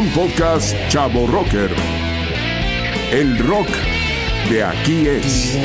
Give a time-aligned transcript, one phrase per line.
[0.00, 1.70] Un podcast Chavo Rocker.
[3.12, 3.68] El rock
[4.48, 5.58] de aquí es.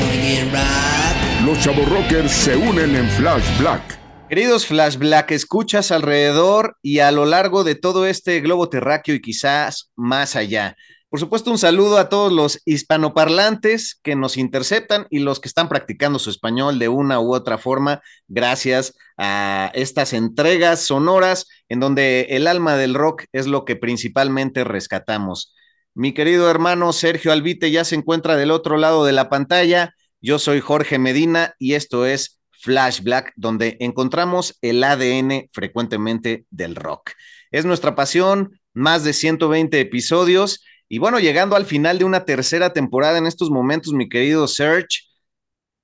[1.42, 3.98] Los Chavo Rockers se unen en Flash Black.
[4.28, 9.22] Queridos Flash Black, escuchas alrededor y a lo largo de todo este globo terráqueo y
[9.22, 10.76] quizás más allá.
[11.08, 15.68] Por supuesto, un saludo a todos los hispanoparlantes que nos interceptan y los que están
[15.68, 22.26] practicando su español de una u otra forma, gracias a estas entregas sonoras en donde
[22.30, 25.54] el alma del rock es lo que principalmente rescatamos.
[25.94, 29.94] Mi querido hermano Sergio Albite ya se encuentra del otro lado de la pantalla.
[30.20, 36.74] Yo soy Jorge Medina y esto es Flash Black, donde encontramos el ADN frecuentemente del
[36.74, 37.12] rock.
[37.52, 42.72] Es nuestra pasión, más de 120 episodios y bueno, llegando al final de una tercera
[42.72, 45.00] temporada en estos momentos, mi querido Serge,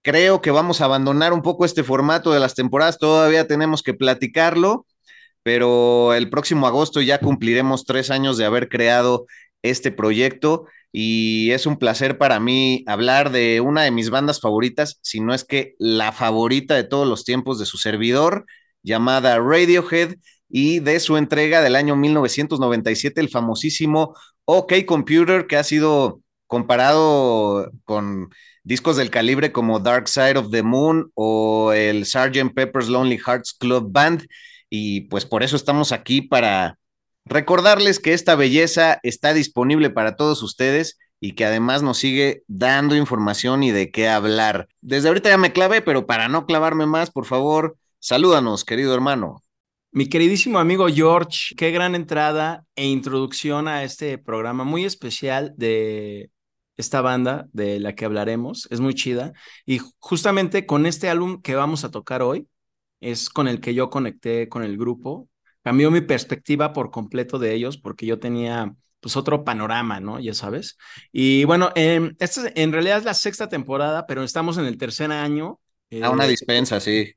[0.03, 3.95] creo que vamos a abandonar un poco este formato de las temporadas, todavía tenemos que
[3.95, 4.87] platicarlo,
[5.43, 9.27] pero el próximo agosto ya cumpliremos tres años de haber creado
[9.63, 14.99] este proyecto y es un placer para mí hablar de una de mis bandas favoritas,
[15.03, 18.45] si no es que la favorita de todos los tiempos de su servidor,
[18.83, 20.17] llamada Radiohead,
[20.55, 24.15] y de su entrega del año 1997, el famosísimo
[24.45, 28.29] OK Computer, que ha sido comparado con
[28.63, 32.53] discos del calibre como Dark Side of the Moon o el Sgt.
[32.55, 34.27] Pepper's Lonely Hearts Club Band.
[34.69, 36.79] Y pues por eso estamos aquí para
[37.25, 42.95] recordarles que esta belleza está disponible para todos ustedes y que además nos sigue dando
[42.95, 44.69] información y de qué hablar.
[44.83, 49.43] Desde ahorita ya me clavé, pero para no clavarme más, por favor, salúdanos, querido hermano.
[49.95, 56.31] Mi queridísimo amigo George, qué gran entrada e introducción a este programa muy especial de
[56.79, 58.67] esta banda de la que hablaremos.
[58.71, 59.35] Es muy chida.
[59.67, 62.49] Y justamente con este álbum que vamos a tocar hoy,
[63.01, 65.29] es con el que yo conecté con el grupo.
[65.63, 70.19] Cambió mi perspectiva por completo de ellos porque yo tenía pues otro panorama, ¿no?
[70.21, 70.79] Ya sabes.
[71.13, 75.13] Y bueno, eh, esta en realidad es la sexta temporada, pero estamos en el tercer
[75.13, 75.61] año.
[76.01, 77.15] a una eh, dispensa, sí.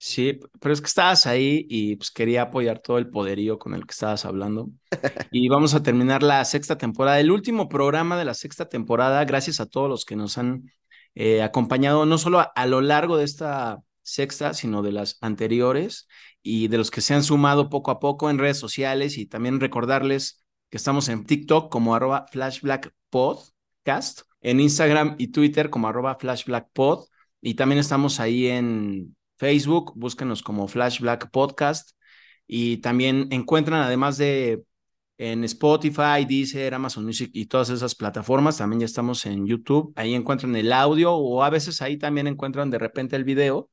[0.00, 3.84] Sí, pero es que estabas ahí y pues quería apoyar todo el poderío con el
[3.84, 4.70] que estabas hablando.
[5.32, 9.60] Y vamos a terminar la sexta temporada, el último programa de la sexta temporada, gracias
[9.60, 10.70] a todos los que nos han
[11.14, 16.06] eh, acompañado, no solo a, lo largo de esta sexta, sino de las anteriores
[16.42, 19.58] y de los que se han sumado poco a poco en redes sociales y también
[19.58, 27.08] recordarles que estamos en TikTok como arroba flashblackpodcast, en Instagram y Twitter como arroba flashblackpod
[27.40, 31.92] y también estamos ahí en Facebook, búsquenos como Flash Black Podcast
[32.46, 34.62] y también encuentran además de
[35.18, 40.14] en Spotify, Deezer, Amazon Music y todas esas plataformas, también ya estamos en YouTube, ahí
[40.14, 43.70] encuentran el audio o a veces ahí también encuentran de repente el video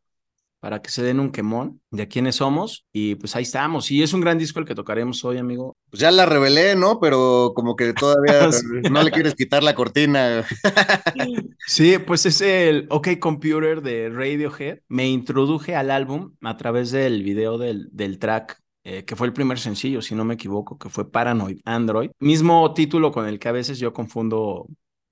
[0.66, 2.88] para que se den un quemón de quiénes somos.
[2.92, 3.92] Y pues ahí estamos.
[3.92, 5.78] Y es un gran disco el que tocaremos hoy, amigo.
[5.92, 7.00] Pues ya la revelé, ¿no?
[7.00, 8.50] Pero como que todavía
[8.92, 10.44] no le quieres quitar la cortina.
[11.68, 14.80] sí, pues es el OK Computer de Radiohead.
[14.88, 19.34] Me introduje al álbum a través del video del, del track eh, que fue el
[19.34, 22.09] primer sencillo, si no me equivoco, que fue Paranoid Android.
[22.18, 24.66] Mismo título con el que a veces yo confundo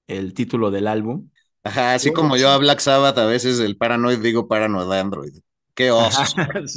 [0.08, 1.30] el título del álbum.
[1.64, 5.34] Ajá, así como yo a Black Sabbath a veces el Paranoid digo Paranoid Android.
[5.74, 6.22] Qué oso.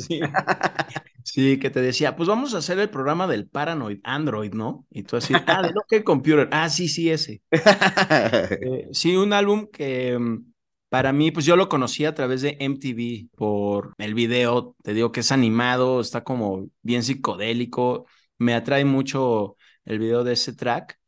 [1.25, 1.59] sí.
[1.59, 4.87] que te decía, pues vamos a hacer el programa del Paranoid Android, ¿no?
[4.91, 6.49] Y tú así, ah, de que Computer.
[6.53, 7.43] Ah, sí, sí, ese.
[7.51, 10.53] Eh, sí, un álbum que mm,
[10.89, 14.77] para mí, pues yo lo conocí a través de MTV por el video.
[14.83, 18.07] Te digo que es animado, está como bien psicodélico.
[18.39, 20.99] Me atrae mucho el video de ese track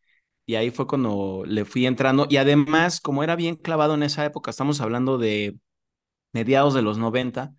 [0.49, 2.27] y ahí fue cuando le fui entrando.
[2.31, 5.59] Y además, como era bien clavado en esa época, estamos hablando de
[6.33, 7.55] mediados de los 90,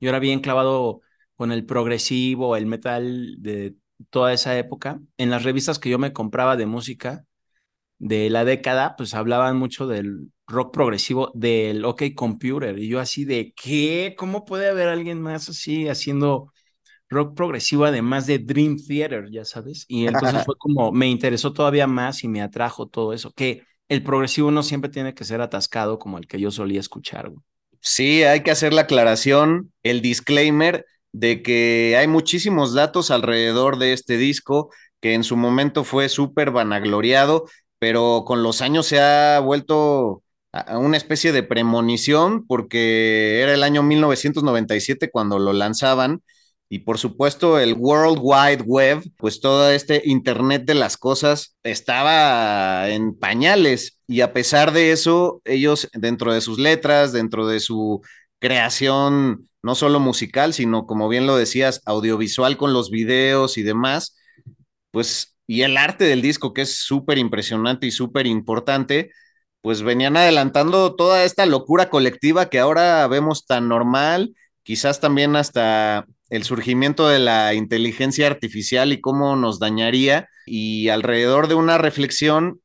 [0.00, 1.02] yo era bien clavado
[1.36, 3.76] con el progresivo, el metal de
[4.10, 5.00] toda esa época.
[5.18, 7.24] En las revistas que yo me compraba de música
[7.98, 12.78] de la década, pues hablaban mucho del rock progresivo del OK Computer.
[12.78, 14.14] Y yo así de, ¿qué?
[14.18, 16.52] ¿Cómo puede haber alguien más así haciendo
[17.12, 19.84] rock progresivo además de Dream Theater, ya sabes?
[19.88, 24.02] Y entonces fue como, me interesó todavía más y me atrajo todo eso, que el
[24.02, 27.30] progresivo no siempre tiene que ser atascado como el que yo solía escuchar.
[27.80, 33.92] Sí, hay que hacer la aclaración, el disclaimer de que hay muchísimos datos alrededor de
[33.92, 34.70] este disco
[35.00, 37.44] que en su momento fue súper vanagloriado,
[37.78, 40.22] pero con los años se ha vuelto
[40.52, 46.22] a una especie de premonición porque era el año 1997 cuando lo lanzaban
[46.72, 52.88] y por supuesto el World Wide Web, pues todo este Internet de las cosas estaba
[52.88, 54.00] en pañales.
[54.06, 58.00] Y a pesar de eso, ellos dentro de sus letras, dentro de su
[58.38, 64.16] creación, no solo musical, sino como bien lo decías, audiovisual con los videos y demás,
[64.92, 69.10] pues y el arte del disco que es súper impresionante y súper importante,
[69.60, 76.06] pues venían adelantando toda esta locura colectiva que ahora vemos tan normal, quizás también hasta
[76.32, 82.62] el surgimiento de la inteligencia artificial y cómo nos dañaría, y alrededor de una reflexión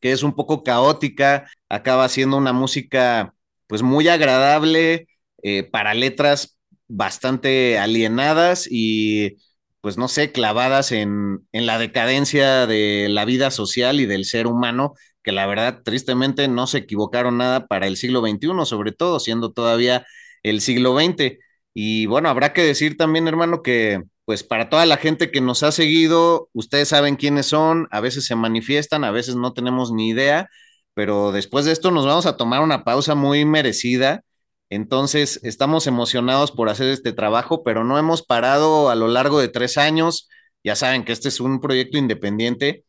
[0.00, 3.34] que es un poco caótica, acaba siendo una música
[3.66, 5.06] pues muy agradable
[5.42, 6.58] eh, para letras
[6.88, 9.36] bastante alienadas y
[9.82, 14.46] pues no sé, clavadas en, en la decadencia de la vida social y del ser
[14.46, 19.20] humano, que la verdad tristemente no se equivocaron nada para el siglo XXI, sobre todo
[19.20, 20.06] siendo todavía
[20.42, 21.38] el siglo XX.
[21.74, 25.62] Y bueno, habrá que decir también, hermano, que pues para toda la gente que nos
[25.62, 30.08] ha seguido, ustedes saben quiénes son, a veces se manifiestan, a veces no tenemos ni
[30.08, 30.48] idea,
[30.94, 34.22] pero después de esto nos vamos a tomar una pausa muy merecida.
[34.70, 39.48] Entonces, estamos emocionados por hacer este trabajo, pero no hemos parado a lo largo de
[39.48, 40.28] tres años.
[40.64, 42.84] Ya saben que este es un proyecto independiente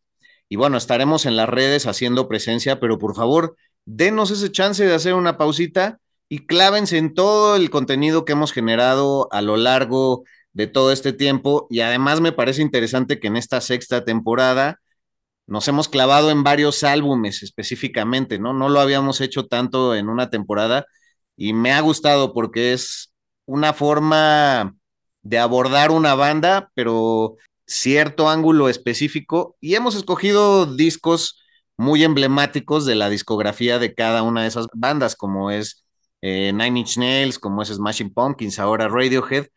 [0.49, 4.93] y bueno, estaremos en las redes haciendo presencia, pero por favor, denos ese chance de
[4.93, 5.99] hacer una pausita
[6.30, 10.24] y clávense en todo el contenido que hemos generado a lo largo
[10.54, 11.68] de todo este tiempo.
[11.69, 14.80] Y además me parece interesante que en esta sexta temporada
[15.48, 18.54] nos hemos clavado en varios álbumes específicamente, ¿no?
[18.54, 20.86] No lo habíamos hecho tanto en una temporada
[21.38, 23.13] y me ha gustado porque es
[23.45, 24.75] una forma
[25.22, 27.36] de abordar una banda, pero
[27.68, 31.42] cierto ángulo específico y hemos escogido discos
[31.77, 35.84] muy emblemáticos de la discografía de cada una de esas bandas, como es
[36.27, 39.48] eh, Nine Inch Nails, como es Smashing Pumpkins, ahora Radiohead.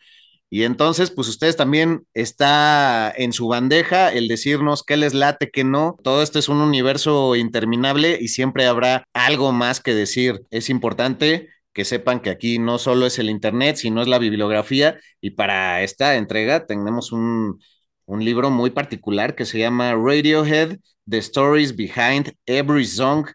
[0.51, 5.65] Y entonces, pues ustedes también está en su bandeja el decirnos qué les late, qué
[5.65, 5.97] no.
[6.05, 10.41] Todo esto es un universo interminable y siempre habrá algo más que decir.
[10.51, 14.99] Es importante que sepan que aquí no solo es el Internet, sino es la bibliografía.
[15.23, 17.61] Y para esta entrega tenemos un,
[18.07, 20.79] un libro muy particular que se llama Radiohead,
[21.09, 23.27] The Stories Behind Every Song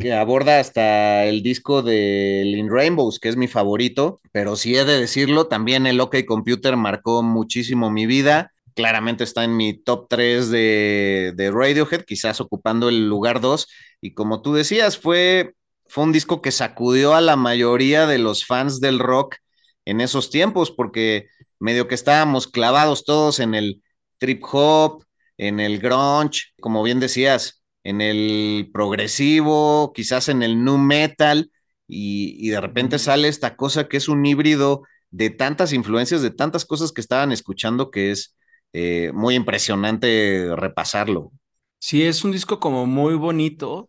[0.00, 4.84] que aborda hasta el disco de In Rainbows, que es mi favorito, pero si he
[4.84, 8.52] de decirlo, también el OK Computer marcó muchísimo mi vida.
[8.74, 13.66] Claramente está en mi top 3 de, de Radiohead, quizás ocupando el lugar 2.
[14.00, 15.54] Y como tú decías, fue,
[15.86, 19.36] fue un disco que sacudió a la mayoría de los fans del rock
[19.84, 23.82] en esos tiempos, porque medio que estábamos clavados todos en el
[24.18, 25.04] trip hop,
[25.38, 27.57] en el grunge, como bien decías,
[27.88, 31.50] en el progresivo, quizás en el nu metal,
[31.86, 36.66] y, de repente sale esta cosa que es un híbrido de tantas influencias, de tantas
[36.66, 38.36] cosas que estaban escuchando que es
[38.74, 41.32] eh, muy impresionante repasarlo.
[41.78, 43.88] Sí, es un disco como muy bonito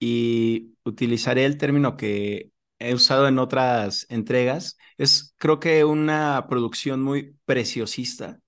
[0.00, 4.78] y utilizaré el término que he usado en otras entregas.
[4.96, 8.40] Es creo que una producción muy preciosista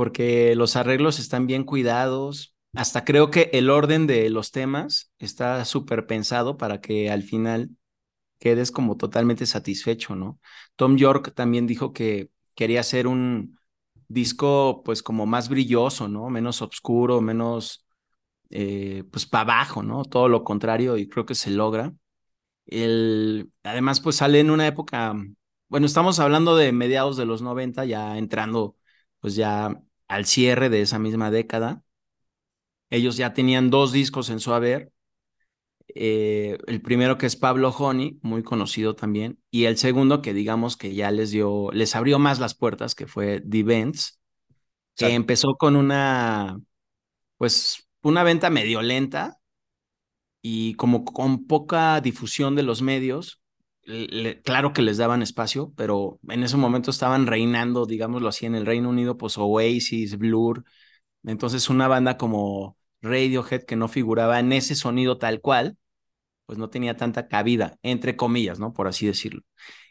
[0.00, 5.64] porque los arreglos están bien cuidados, hasta creo que el orden de los temas está
[5.64, 7.70] súper pensado para que al final
[8.38, 10.40] quedes como totalmente satisfecho, ¿no?
[10.76, 13.58] Tom York también dijo que quería hacer un
[14.08, 16.30] disco pues como más brilloso, ¿no?
[16.30, 17.86] Menos oscuro, menos
[18.50, 20.04] eh, pues para abajo, ¿no?
[20.04, 21.94] Todo lo contrario y creo que se logra.
[22.66, 25.14] El, además pues sale en una época,
[25.68, 28.76] bueno, estamos hablando de mediados de los 90, ya entrando
[29.20, 31.82] pues ya al cierre de esa misma década
[32.90, 34.92] ellos ya tenían dos discos en su haber.
[35.94, 40.76] Eh, el primero que es Pablo Honey, muy conocido también, y el segundo que digamos
[40.76, 44.20] que ya les dio, les abrió más las puertas, que fue The Events,
[44.96, 46.60] que empezó con una,
[47.38, 49.38] pues, una venta medio lenta
[50.42, 53.40] y como con poca difusión de los medios,
[54.44, 58.66] claro que les daban espacio, pero en ese momento estaban reinando, digámoslo así, en el
[58.66, 60.64] Reino Unido, pues Oasis, Blur.
[61.24, 65.76] Entonces una banda como Radiohead que no figuraba en ese sonido tal cual,
[66.46, 68.72] pues no tenía tanta cabida, entre comillas, ¿no?
[68.72, 69.42] Por así decirlo.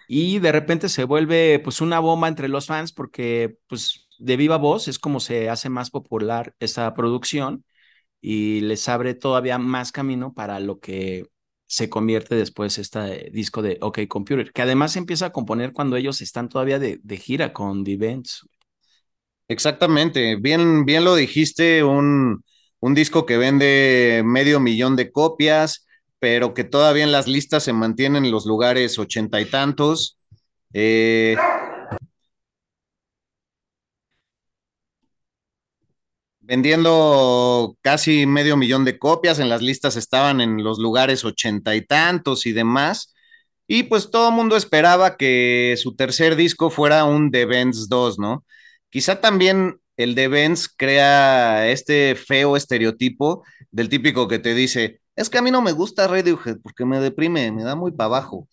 [0.08, 4.58] Y de repente se vuelve pues una bomba entre los fans porque pues de viva
[4.58, 7.64] voz es como se hace más popular esa producción
[8.22, 11.26] y les abre todavía más camino para lo que
[11.68, 15.96] se convierte después este disco de OK Computer, que además se empieza a componer cuando
[15.98, 18.48] ellos están todavía de, gira con The Events.
[19.48, 22.44] Exactamente, bien, bien lo dijiste, un,
[22.80, 25.88] un disco que vende medio millón de copias,
[26.20, 30.18] pero que todavía en las listas se mantienen en los lugares ochenta y tantos.
[30.74, 31.36] Eh,
[36.50, 41.86] vendiendo casi medio millón de copias, en las listas estaban en los lugares ochenta y
[41.86, 43.14] tantos y demás,
[43.68, 48.18] y pues todo el mundo esperaba que su tercer disco fuera un The Benz 2,
[48.18, 48.46] ¿no?
[48.90, 55.30] Quizá también el The Benz crea este feo estereotipo del típico que te dice, es
[55.30, 58.48] que a mí no me gusta Radiohead porque me deprime, me da muy para abajo.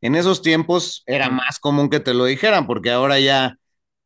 [0.00, 3.56] En esos tiempos era más común que te lo dijeran, porque ahora ya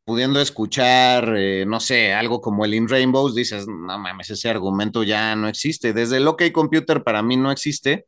[0.05, 5.03] pudiendo escuchar, eh, no sé, algo como el In Rainbows, dices, no mames, ese argumento
[5.03, 5.93] ya no existe.
[5.93, 8.07] Desde el OK Computer para mí no existe,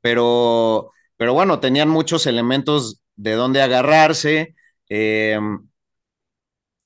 [0.00, 4.56] pero, pero bueno, tenían muchos elementos de dónde agarrarse.
[4.88, 5.69] Em,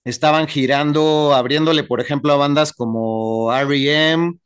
[0.04, 4.38] estaban girando, abriéndole, por ejemplo, a bandas como REM,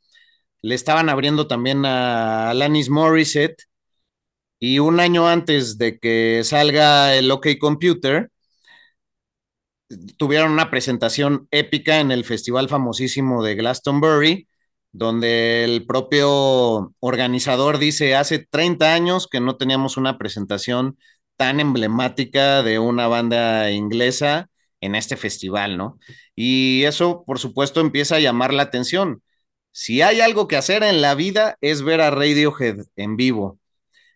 [0.61, 3.63] le estaban abriendo también a Alanis Morissette.
[4.59, 8.29] Y un año antes de que salga el OK Computer,
[10.17, 14.47] tuvieron una presentación épica en el festival famosísimo de Glastonbury,
[14.91, 20.97] donde el propio organizador dice, hace 30 años que no teníamos una presentación
[21.37, 24.48] tan emblemática de una banda inglesa
[24.81, 25.99] en este festival, ¿no?
[26.35, 29.23] Y eso, por supuesto, empieza a llamar la atención.
[29.71, 33.59] Si hay algo que hacer en la vida es ver a Radiohead en vivo.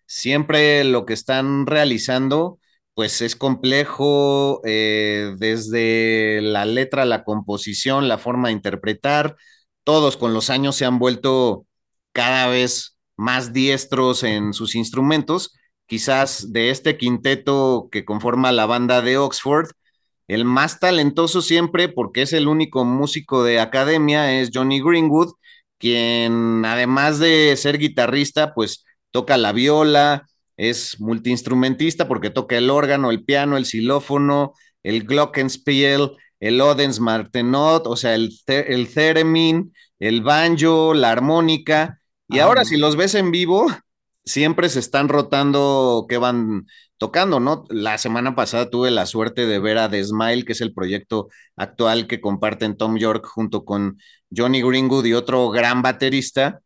[0.05, 2.59] Siempre lo que están realizando
[2.93, 9.35] pues es complejo eh, desde la letra, la composición, la forma de interpretar.
[9.83, 11.65] Todos con los años se han vuelto
[12.11, 15.53] cada vez más diestros en sus instrumentos.
[15.87, 19.71] Quizás de este quinteto que conforma la banda de Oxford,
[20.27, 25.33] el más talentoso siempre, porque es el único músico de academia, es Johnny Greenwood,
[25.77, 30.25] quien además de ser guitarrista, pues toca la viola,
[30.57, 34.53] es multiinstrumentista porque toca el órgano, el piano, el xilófono,
[34.83, 41.99] el glockenspiel, el Odens Martenot, o sea, el, el theremin, el banjo, la armónica.
[42.27, 43.67] Y ah, ahora, si los ves en vivo,
[44.25, 46.65] siempre se están rotando que van
[47.03, 47.65] tocando, ¿no?
[47.67, 51.27] La semana pasada tuve la suerte de ver a The Smile, que es el proyecto
[51.57, 53.97] actual que comparten Tom York junto con
[54.33, 56.61] Johnny Greenwood y otro gran baterista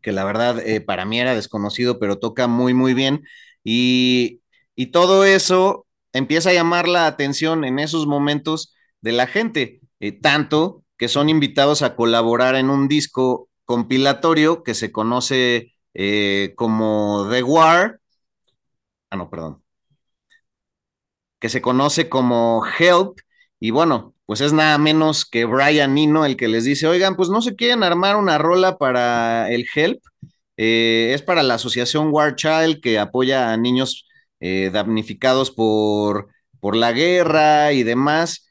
[0.00, 3.24] que la verdad eh, para mí era desconocido, pero toca muy, muy bien.
[3.62, 4.40] Y,
[4.90, 10.82] todo eso empieza a llamar la atención en esos momentos de la gente, eh, tanto
[10.96, 17.42] que son invitados a colaborar en un disco compilatorio que se conoce eh, como The
[17.42, 18.00] War.
[19.10, 19.62] Ah, no, perdón.
[21.40, 23.18] Que se conoce como Help.
[23.60, 27.28] Y bueno, pues es nada menos que Brian Nino el que les dice, oigan, pues
[27.28, 30.00] no se quieren armar una rola para el HELP,
[30.56, 34.06] eh, es para la asociación War Child que apoya a niños
[34.40, 36.28] eh, damnificados por,
[36.60, 38.46] por la guerra y demás.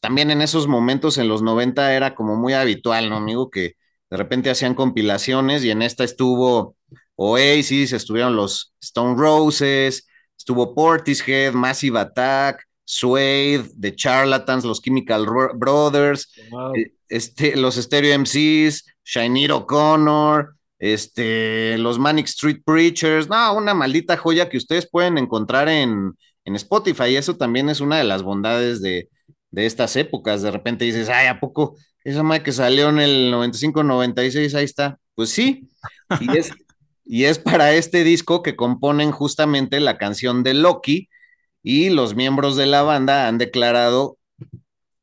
[0.00, 3.50] También en esos momentos, en los 90, era como muy habitual, ¿no, amigo?
[3.50, 3.74] Que
[4.12, 6.76] de repente hacían compilaciones y en esta estuvo
[7.16, 16.30] Oasis, estuvieron los Stone Roses, estuvo Portishead, Massive Attack, Suede, The Charlatans, los Chemical Brothers,
[16.76, 24.18] eh, este, los Stereo MCs, Shainir O'Connor, este, los Manic Street Preachers, no, una maldita
[24.18, 26.12] joya que ustedes pueden encontrar en,
[26.44, 27.16] en Spotify.
[27.16, 29.08] Eso también es una de las bondades de,
[29.50, 30.42] de estas épocas.
[30.42, 31.76] De repente dices, ay, ¿a poco?
[32.04, 34.98] Esa madre que salió en el 95-96, ahí está.
[35.14, 35.68] Pues sí,
[36.20, 36.50] y es,
[37.04, 41.08] y es para este disco que componen justamente la canción de Loki,
[41.62, 44.18] y los miembros de la banda han declarado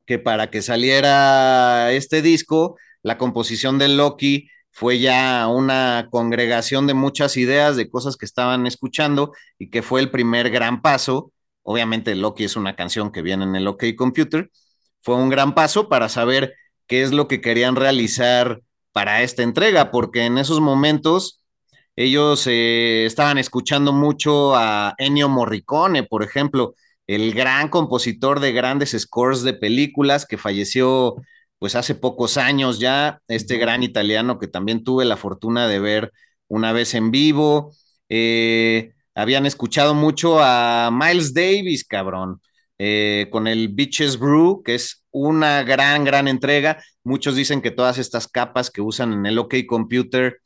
[0.06, 6.94] que para que saliera este disco, la composición de Loki fue ya una congregación de
[6.94, 11.32] muchas ideas, de cosas que estaban escuchando y que fue el primer gran paso.
[11.62, 14.50] Obviamente Loki es una canción que viene en el OK Computer.
[15.00, 16.54] Fue un gran paso para saber
[16.90, 21.40] qué es lo que querían realizar para esta entrega, porque en esos momentos
[21.94, 26.74] ellos eh, estaban escuchando mucho a Ennio Morricone, por ejemplo,
[27.06, 31.14] el gran compositor de grandes scores de películas que falleció
[31.60, 36.12] pues hace pocos años ya, este gran italiano que también tuve la fortuna de ver
[36.48, 37.72] una vez en vivo.
[38.08, 42.40] Eh, habían escuchado mucho a Miles Davis, cabrón,
[42.82, 46.82] eh, con el Beaches Brew, que es una gran, gran entrega.
[47.04, 50.38] Muchos dicen que todas estas capas que usan en el OK Computer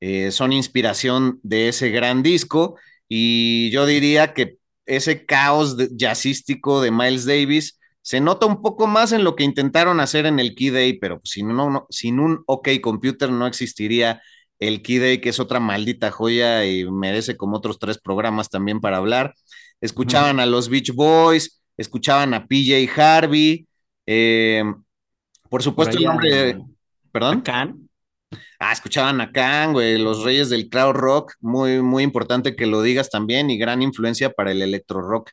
[0.00, 2.76] eh, son inspiración de ese gran disco.
[3.08, 4.56] Y yo diría que
[4.86, 10.00] ese caos jazzístico de Miles Davis se nota un poco más en lo que intentaron
[10.00, 14.20] hacer en el Key Day, pero sin, no, sin un OK Computer no existiría
[14.58, 18.80] el Key Day, que es otra maldita joya y merece como otros tres programas también
[18.80, 19.36] para hablar.
[19.80, 23.66] Escuchaban a los Beach Boys, escuchaban a PJ Harvey,
[24.04, 24.62] eh,
[25.48, 26.58] por supuesto el nombre,
[27.10, 27.40] perdón.
[27.40, 27.88] Khan.
[28.58, 32.82] Ah, escuchaban a Khan, güey, los reyes del crowd rock, muy, muy importante que lo
[32.82, 35.30] digas también y gran influencia para el electro rock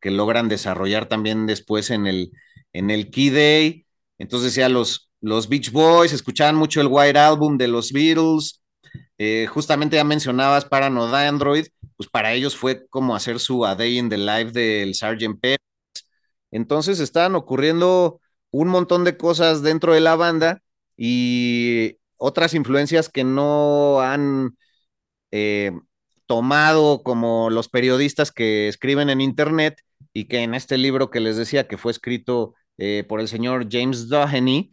[0.00, 2.32] que logran desarrollar también después en el,
[2.74, 3.86] en el Key Day.
[4.18, 8.60] Entonces ya los, los Beach Boys escuchaban mucho el White Album de los Beatles,
[9.16, 13.98] eh, justamente ya mencionabas Paranoid Android, pues para ellos fue como hacer su A Day
[13.98, 15.40] in the Life del Sgt.
[15.40, 15.58] Pepper.
[16.54, 18.20] Entonces estaban ocurriendo
[18.52, 20.62] un montón de cosas dentro de la banda
[20.96, 24.56] y otras influencias que no han
[25.32, 25.72] eh,
[26.26, 29.80] tomado como los periodistas que escriben en Internet
[30.12, 33.66] y que en este libro que les decía que fue escrito eh, por el señor
[33.68, 34.70] James Doheny,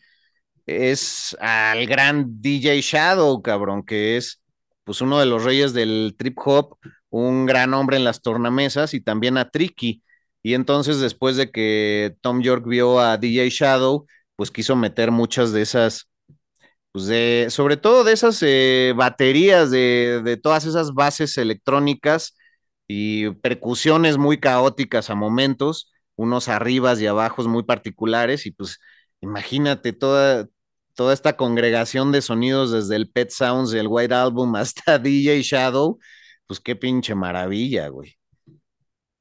[0.67, 4.43] es al gran DJ Shadow, cabrón, que es
[4.83, 6.77] pues uno de los reyes del trip hop,
[7.09, 10.03] un gran hombre en las tornamesas y también a Tricky.
[10.43, 15.51] Y entonces después de que Tom York vio a DJ Shadow, pues quiso meter muchas
[15.51, 16.09] de esas,
[16.91, 22.35] pues de, sobre todo de esas eh, baterías, de, de todas esas bases electrónicas
[22.87, 28.79] y percusiones muy caóticas a momentos, unos arribas y abajos muy particulares y pues
[29.21, 30.47] imagínate toda,
[30.95, 35.41] toda esta congregación de sonidos desde el Pet Sounds y el White Album hasta DJ
[35.43, 35.99] Shadow,
[36.47, 38.17] pues qué pinche maravilla, güey.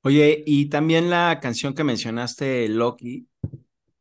[0.03, 3.29] Oye, y también la canción que mencionaste, Loki,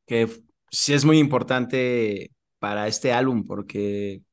[0.06, 0.30] que
[0.72, 4.24] sí es muy importante para este álbum porque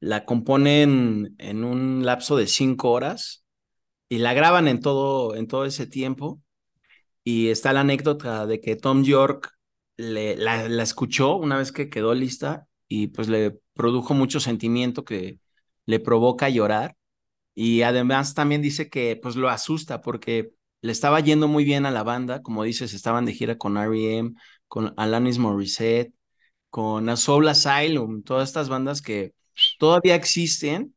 [0.00, 3.44] la componen en un lapso de cinco horas
[4.08, 6.42] y la graban en todo, en todo ese tiempo.
[7.24, 9.52] Y está la anécdota de que Tom York
[9.96, 15.04] le, la, la, escuchó una vez que quedó lista y pues le produjo mucho sentimiento
[15.04, 15.40] que
[15.86, 16.96] le provoca llorar
[17.54, 20.52] y además también dice que pues lo asusta porque
[20.86, 24.34] le estaba yendo muy bien a la banda, como dices, estaban de gira con R.E.M.,
[24.68, 26.14] con Alanis Morissette,
[26.70, 29.34] con A Soul Asylum, todas estas bandas que
[29.78, 30.94] todavía existen,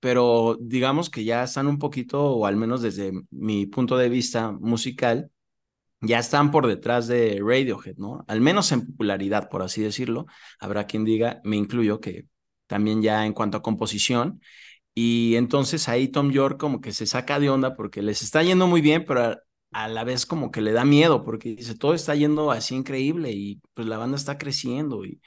[0.00, 4.52] pero digamos que ya están un poquito, o al menos desde mi punto de vista
[4.52, 5.30] musical,
[6.00, 8.24] ya están por detrás de Radiohead, ¿no?
[8.28, 10.26] Al menos en popularidad, por así decirlo.
[10.60, 12.26] Habrá quien diga, me incluyo, que
[12.66, 14.40] también ya en cuanto a composición.
[14.98, 18.66] Y entonces ahí Tom York como que se saca de onda porque les está yendo
[18.66, 19.36] muy bien, pero
[19.72, 23.30] a, la vez como que le da miedo porque dice, todo está yendo así increíble
[23.32, 25.20] y pues la banda está creciendo y,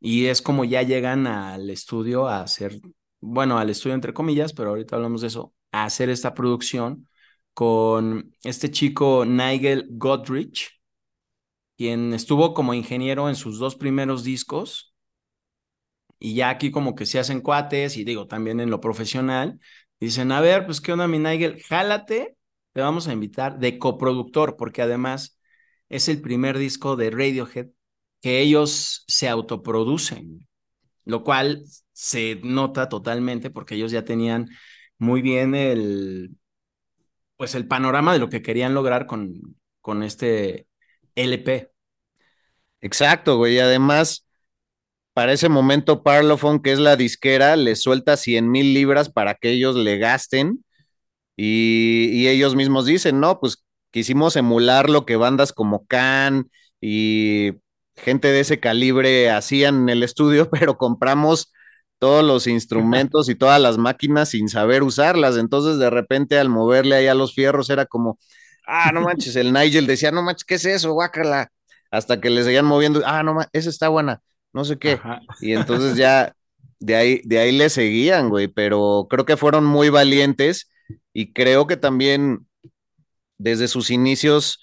[0.00, 2.80] y es como ya llegan al estudio a hacer,
[3.20, 7.08] bueno, al estudio entre comillas, pero ahorita hablamos de eso, a hacer esta producción
[7.54, 10.80] con este chico Nigel Godrich,
[11.76, 14.93] quien estuvo como ingeniero en sus dos primeros discos.
[16.24, 19.60] Y ya aquí como que se hacen cuates y digo, también en lo profesional,
[20.00, 22.36] dicen, a ver, pues qué onda mi Nigel, jálate,
[22.72, 25.38] te vamos a invitar de coproductor, porque además
[25.90, 27.68] es el primer disco de Radiohead
[28.22, 30.48] que ellos se autoproducen,
[31.04, 34.48] lo cual se nota totalmente porque ellos ya tenían
[34.98, 36.36] muy bien el,
[37.36, 40.66] pues el panorama de lo que querían lograr con, con este
[41.14, 41.70] LP.
[42.80, 43.58] Exacto, güey.
[43.58, 44.26] Además,
[45.14, 49.50] para ese momento, Parlophone, que es la disquera, le suelta 100 mil libras para que
[49.50, 50.64] ellos le gasten.
[51.36, 56.50] Y, y, ellos mismos dicen, no, pues quisimos emular lo que bandas como Can
[56.80, 57.52] y
[57.96, 61.52] gente de ese calibre hacían en el estudio, pero compramos
[61.98, 65.36] todos los instrumentos y todas las máquinas sin saber usarlas.
[65.36, 68.18] Entonces, de repente, al moverle ahí a los fierros, era como,
[68.66, 70.92] ah, no manches, el Nigel decía, no manches, ¿qué es eso?
[70.92, 71.50] Guácala.
[71.90, 74.20] Hasta que le seguían moviendo, ah, no manches, esa está buena,
[74.54, 74.92] no sé qué.
[74.92, 75.20] Ajá.
[75.40, 76.34] Y entonces ya
[76.78, 80.70] de ahí, de ahí le seguían, güey, pero creo que fueron muy valientes
[81.12, 82.46] y creo que también
[83.38, 84.60] desde sus inicios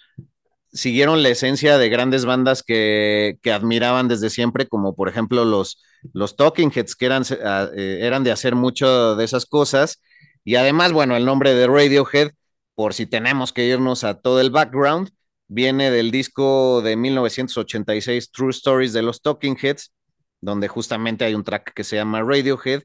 [0.73, 5.81] siguieron la esencia de grandes bandas que, que admiraban desde siempre, como por ejemplo los,
[6.13, 9.99] los Talking Heads, que eran, uh, eran de hacer mucho de esas cosas,
[10.43, 12.31] Y además, bueno, el nombre de Radiohead,
[12.75, 15.11] por si tenemos que irnos a todo el background,
[15.51, 19.91] viene del disco de 1986 True Stories de los Talking Heads,
[20.39, 22.83] donde justamente hay un track que se llama Radiohead,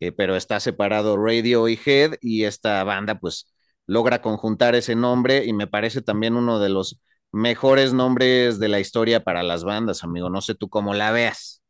[0.00, 3.54] eh, pero está separado Radio y Head, y esta banda pues
[3.86, 7.00] logra conjuntar ese nombre y me parece también uno de los
[7.30, 10.28] mejores nombres de la historia para las bandas, amigo.
[10.28, 11.62] No sé tú cómo la veas.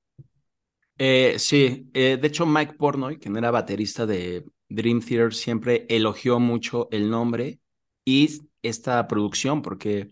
[0.97, 6.41] Eh, sí, eh, de hecho Mike Pornoy, quien era baterista de Dream Theater, siempre elogió
[6.41, 7.61] mucho el nombre
[8.07, 8.31] y
[8.63, 10.09] esta producción, porque,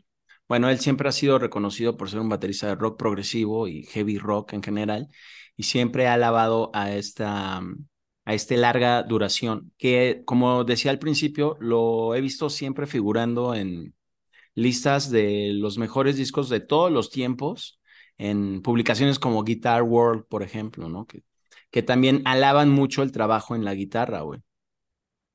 [0.49, 4.19] bueno, él siempre ha sido reconocido por ser un baterista de rock progresivo y heavy
[4.19, 5.09] rock en general,
[5.57, 7.59] y siempre ha alabado a esta,
[8.25, 13.95] a este larga duración, que como decía al principio, lo he visto siempre figurando en
[14.55, 17.81] listas de los mejores discos de todos los tiempos,
[18.19, 21.07] en publicaciones como Guitar World, por ejemplo, ¿no?
[21.07, 21.25] Que,
[21.71, 24.41] que también alaban mucho el trabajo en la guitarra, güey.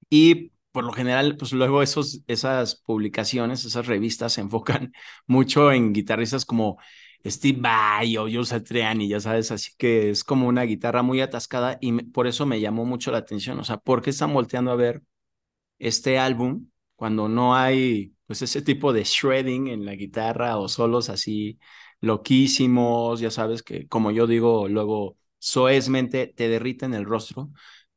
[0.09, 4.93] Y por lo general, pues luego esos, esas publicaciones, esas revistas se enfocan
[5.27, 6.77] mucho en guitarristas como
[7.25, 11.77] Steve Vai o Joe Satriani, ya sabes, así que es como una guitarra muy atascada
[11.81, 14.75] y por eso me llamó mucho la atención, o sea, ¿por qué están volteando a
[14.75, 15.03] ver
[15.79, 21.09] este álbum cuando no hay pues ese tipo de shredding en la guitarra o solos
[21.09, 21.59] así
[22.01, 27.49] loquísimos, ya sabes que como yo digo luego soezmente te derriten el rostro,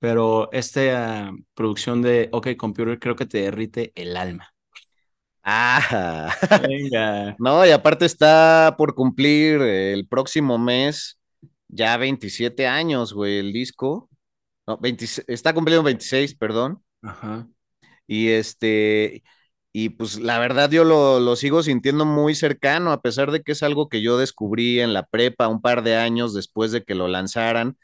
[0.05, 4.53] pero esta producción de OK Computer creo que te derrite el alma.
[5.43, 6.31] Ah,
[6.69, 7.35] venga.
[7.39, 11.19] No, y aparte está por cumplir el próximo mes
[11.69, 14.11] ya 27 años, güey, el disco.
[14.67, 14.79] No,
[15.27, 16.83] está cumpliendo 26, perdón.
[17.01, 17.49] Ajá.
[18.07, 19.23] Y este,
[19.73, 23.53] y pues la verdad yo lo, lo, sigo sintiendo muy cercano, a pesar de que
[23.53, 26.95] es algo que yo descubrí en la prepa un par de años después de que
[26.95, 27.79] lo lanzaran,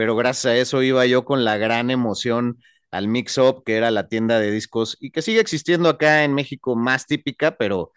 [0.00, 2.58] pero gracias a eso iba yo con la gran emoción
[2.90, 6.32] al Mix Up, que era la tienda de discos y que sigue existiendo acá en
[6.32, 7.92] México más típica, pero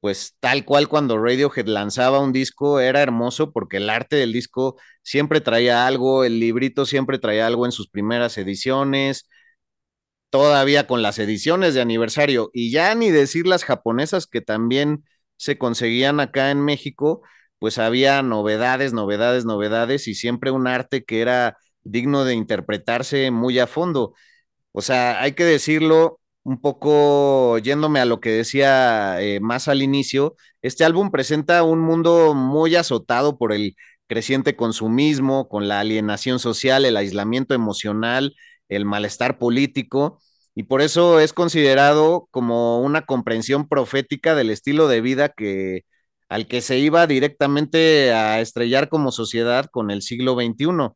[0.00, 4.76] pues tal cual cuando Radiohead lanzaba un disco era hermoso porque el arte del disco
[5.02, 9.28] siempre traía algo, el librito siempre traía algo en sus primeras ediciones,
[10.30, 15.04] todavía con las ediciones de aniversario y ya ni decir las japonesas que también
[15.36, 17.22] se conseguían acá en México,
[17.64, 23.58] pues había novedades, novedades, novedades y siempre un arte que era digno de interpretarse muy
[23.58, 24.12] a fondo.
[24.72, 29.80] O sea, hay que decirlo un poco yéndome a lo que decía eh, más al
[29.80, 33.76] inicio, este álbum presenta un mundo muy azotado por el
[34.08, 38.34] creciente consumismo, con la alienación social, el aislamiento emocional,
[38.68, 40.20] el malestar político,
[40.54, 45.84] y por eso es considerado como una comprensión profética del estilo de vida que
[46.28, 50.92] al que se iba directamente a estrellar como sociedad con el siglo XXI.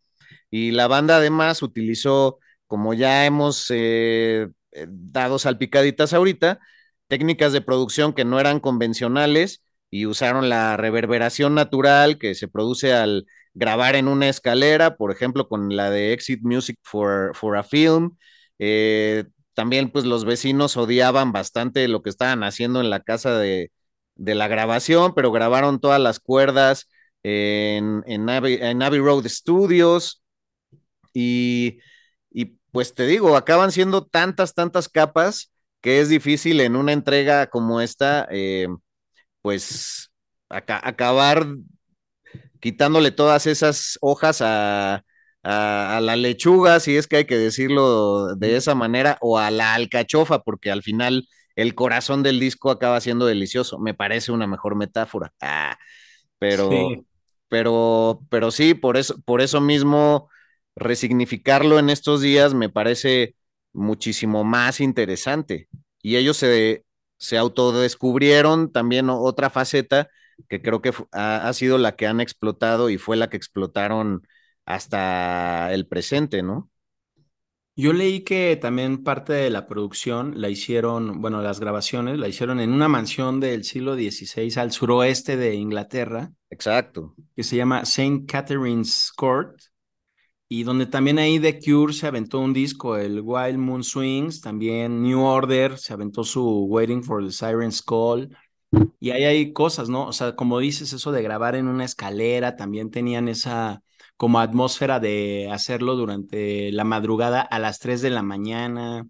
[0.50, 6.60] Y la banda además utilizó, como ya hemos eh, eh, dado salpicaditas ahorita,
[7.08, 12.92] técnicas de producción que no eran convencionales y usaron la reverberación natural que se produce
[12.92, 17.64] al grabar en una escalera, por ejemplo, con la de Exit Music for, for a
[17.64, 18.16] Film.
[18.58, 23.72] Eh, también, pues los vecinos odiaban bastante lo que estaban haciendo en la casa de,
[24.18, 26.88] de la grabación, pero grabaron todas las cuerdas
[27.22, 30.22] en, en, en Abbey Road Studios.
[31.14, 31.80] Y,
[32.70, 37.80] pues te digo, acaban siendo tantas, tantas capas que es difícil en una entrega como
[37.80, 38.68] esta, eh,
[39.40, 40.10] pues
[40.50, 41.46] acabar
[42.60, 45.04] quitándole todas esas hojas a,
[45.42, 49.74] a, la lechuga, si es que hay que decirlo de esa manera, o a la
[49.74, 53.80] alcachofa, porque al final el corazón del disco acaba siendo delicioso.
[53.80, 55.32] Me parece una mejor metáfora.
[55.40, 55.76] Ah,
[56.38, 56.70] pero,
[57.48, 60.30] pero, pero sí, por eso, por eso mismo
[60.76, 63.34] resignificarlo en estos días me parece
[63.72, 65.68] muchísimo más interesante.
[66.00, 66.84] Y ellos se,
[67.16, 70.08] se autodescubrieron también otra faceta
[70.48, 74.22] que creo que ha, sido la que han explotado y fue la que explotaron
[74.64, 76.70] hasta el presente, ¿no?
[77.80, 82.58] Yo leí que también parte de la producción la hicieron, bueno, las grabaciones la hicieron
[82.58, 86.32] en una mansión del siglo XVI al suroeste de Inglaterra.
[86.50, 87.14] Exacto.
[87.36, 88.24] Que se llama St.
[88.26, 89.60] Catherine's Court
[90.48, 95.00] y donde también ahí The Cure se aventó un disco, el Wild Moon Swings, también
[95.00, 98.36] New Order se aventó su Waiting for the Siren's Call,
[98.98, 100.06] y ahí hay cosas, ¿no?
[100.06, 103.82] O sea, como dices, eso de grabar en una escalera, también tenían esa
[104.18, 109.08] como atmósfera de hacerlo durante la madrugada a las 3 de la mañana.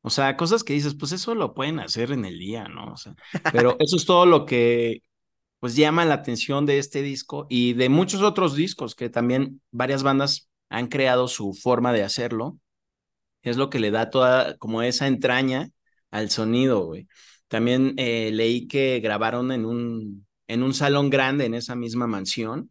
[0.00, 2.92] O sea, cosas que dices, pues eso lo pueden hacer en el día, ¿no?
[2.94, 3.14] O sea,
[3.52, 5.02] pero eso es todo lo que
[5.60, 10.02] pues llama la atención de este disco y de muchos otros discos que también varias
[10.02, 12.58] bandas han creado su forma de hacerlo.
[13.42, 15.70] es lo que le da toda como esa entraña
[16.10, 17.08] al sonido, güey.
[17.48, 22.70] También eh, leí que grabaron en un, en un salón grande en esa misma mansión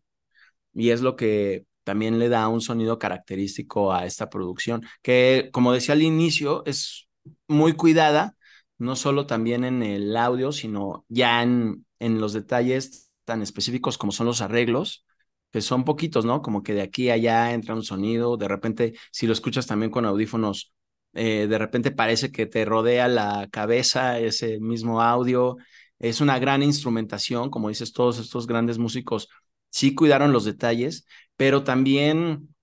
[0.73, 5.71] y es lo que también le da un sonido característico a esta producción, que como
[5.71, 7.07] decía al inicio, es
[7.47, 8.35] muy cuidada,
[8.77, 14.11] no solo también en el audio, sino ya en, en los detalles tan específicos como
[14.11, 15.05] son los arreglos,
[15.51, 16.41] que son poquitos, ¿no?
[16.41, 19.91] Como que de aquí a allá entra un sonido, de repente, si lo escuchas también
[19.91, 20.73] con audífonos,
[21.13, 25.55] eh, de repente parece que te rodea la cabeza ese mismo audio.
[25.97, 29.29] Es una gran instrumentación, como dices, todos estos grandes músicos
[29.69, 31.05] sí cuidaron los detalles,
[31.37, 32.55] pero también,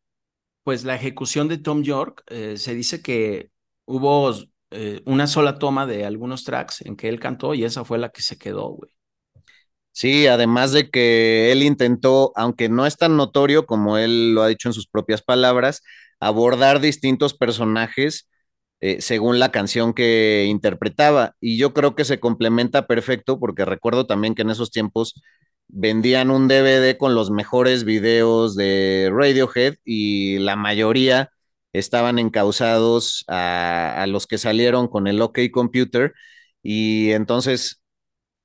[0.64, 3.50] pues la ejecución de Tom York, eh, se dice que
[3.86, 4.32] hubo
[4.72, 8.10] eh, una sola toma de algunos tracks en que él cantó y esa fue la
[8.10, 8.90] que se quedó, güey.
[9.92, 14.48] Sí, además de que él intentó, aunque no es tan notorio como él lo ha
[14.48, 15.82] dicho en sus propias palabras,
[16.18, 18.28] abordar distintos personajes
[18.80, 21.36] eh, según la canción que interpretaba.
[21.40, 25.22] Y yo creo que se complementa perfecto porque recuerdo también que en esos tiempos
[25.72, 31.30] vendían un DVD con los mejores videos de Radiohead y la mayoría
[31.72, 36.12] estaban encausados a, los que salieron con el OK Computer.
[36.62, 37.82] Y entonces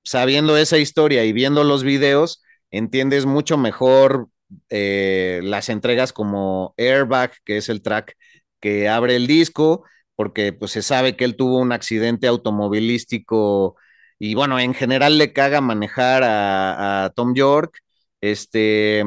[0.04, 4.30] sabiendo esa historia y viendo los videos, entiendes mucho mejor
[4.70, 8.16] eh, las entregas como Airbag, que es el track
[8.62, 9.84] que abre el disco,
[10.16, 13.76] porque pues se sabe que él tuvo un accidente automovilístico
[14.19, 17.80] y bueno, en general le caga manejar a, a Tom York.
[18.21, 19.06] Este,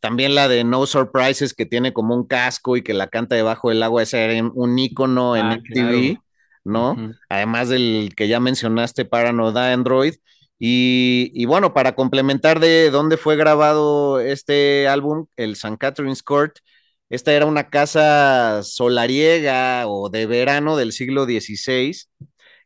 [0.00, 3.68] también la de No Surprises, que tiene como un casco y que la canta debajo
[3.68, 6.18] del agua, ese era un icono en ah, MTV,
[6.64, 6.92] ¿no?
[6.92, 7.18] Uh -huh.
[7.28, 10.14] Además del que ya mencionaste, Paranoid Android.
[10.58, 15.78] Y, y, bueno, para complementar de dónde fue grabado este álbum, el St.
[15.78, 16.58] Catherine's Court,
[17.08, 21.96] esta era una casa solariega o de verano del siglo XVI,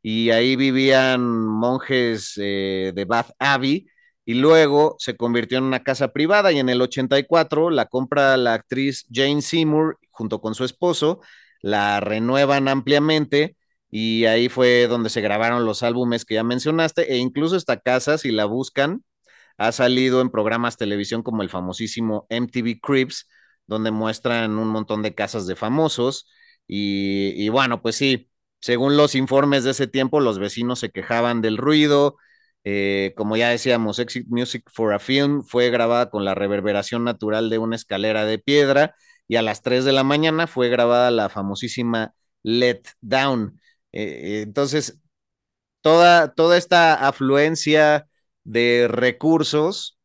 [0.07, 3.87] y ahí vivían monjes eh, de Bath Abbey,
[4.27, 8.53] y luego se convirtió en una casa privada, y en el 84 la compra la
[8.53, 11.21] actriz Jane Seymour junto con su esposo,
[11.63, 13.57] la renuevan ampliamente,
[13.91, 18.19] y ahí fue donde se grabaron los álbumes que ya mencionaste, e incluso esta casa,
[18.19, 19.05] si la buscan,
[19.57, 23.27] ha salido en programas televisión como el famosísimo MTV Cribs,
[23.67, 26.29] donde muestran un montón de casas de famosos,
[26.67, 28.29] y, y bueno, pues sí,
[28.65, 32.17] según los informes de ese tiempo, los vecinos se quejaban del ruido,
[32.65, 37.51] eh, como ya decíamos, Exit Music for a Film fue grabada con la reverberación natural
[37.51, 38.95] de una escalera de piedra,
[39.29, 43.61] y a las 3 de la mañana fue grabada la famosísima Let Down.
[43.93, 44.99] Eh, entonces,
[45.83, 48.09] toda, toda esta afluencia
[48.45, 49.99] de recursos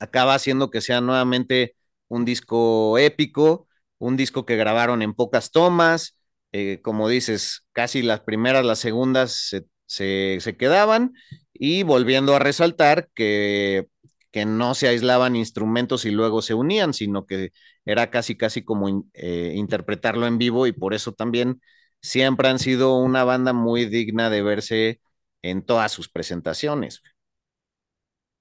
[0.00, 1.76] acaba haciendo que sea nuevamente
[2.08, 6.19] un disco épico, un disco que grabaron en pocas tomas,
[6.52, 11.12] eh, como dices, casi las primeras, las segundas se, se, quedaban
[11.52, 13.86] y volviendo a resaltar que,
[14.32, 17.50] que, no se aislaban instrumentos y luego se unían, sino que
[17.84, 21.60] era casi, casi como eh, interpretarlo en vivo y por eso también
[22.02, 25.00] siempre han sido una banda muy digna de verse
[25.42, 27.02] en todas sus presentaciones.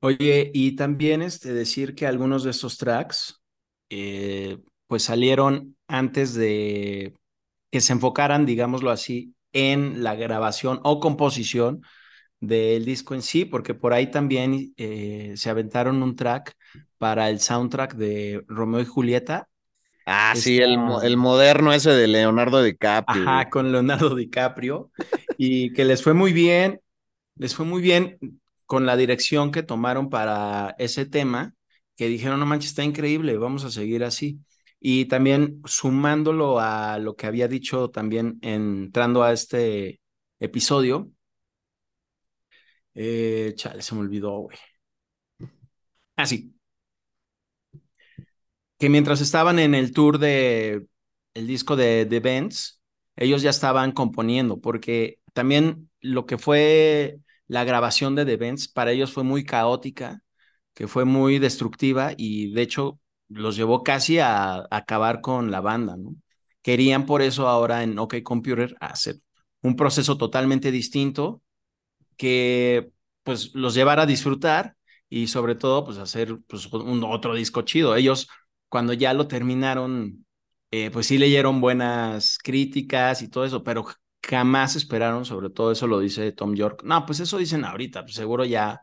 [0.01, 3.41] Oye, y también este, decir que algunos de estos tracks,
[3.89, 7.13] eh, pues salieron antes de
[7.71, 11.81] que se enfocaran, digámoslo así, en la grabación o composición
[12.41, 16.55] del disco en sí, porque por ahí también eh, se aventaron un track
[16.97, 19.49] para el soundtrack de Romeo y Julieta,
[20.05, 20.35] Ah, Esta...
[20.35, 23.31] sí, el, el, moderno ese de Leonardo DiCaprio.
[23.31, 24.91] Ajá, con Leonardo DiCaprio.
[25.37, 26.81] y que les fue muy bien,
[27.35, 28.19] les fue muy bien
[28.65, 31.55] con la dirección que tomaron para ese tema,
[31.97, 34.39] que dijeron, no manches, está increíble, vamos a seguir así.
[34.79, 40.01] Y también sumándolo a lo que había dicho también entrando a este
[40.39, 41.11] episodio.
[42.93, 44.57] Eh, chale, se me olvidó, güey.
[46.17, 46.53] Ah, sí
[48.77, 50.85] que mientras estaban en el tour de
[51.33, 52.81] el disco de The Bands,
[53.15, 58.91] ellos ya estaban componiendo, porque también lo que fue la grabación de The Bands para
[58.91, 60.21] ellos fue muy caótica,
[60.73, 65.97] que fue muy destructiva y de hecho los llevó casi a, acabar con la banda,
[65.97, 66.15] ¿no?
[66.61, 69.17] Querían por eso ahora en OK Computer hacer
[69.61, 71.41] un proceso totalmente distinto
[72.17, 72.91] que
[73.23, 74.75] pues los llevara a disfrutar
[75.09, 77.95] y sobre todo pues hacer pues, un otro disco chido.
[77.95, 78.27] Ellos
[78.69, 80.25] cuando ya lo terminaron,
[80.71, 83.87] eh, pues sí leyeron buenas críticas y todo eso, pero
[84.23, 86.81] jamás esperaron, sobre todo eso lo dice Tom York.
[86.83, 88.81] No, pues eso dicen ahorita, pues seguro ya,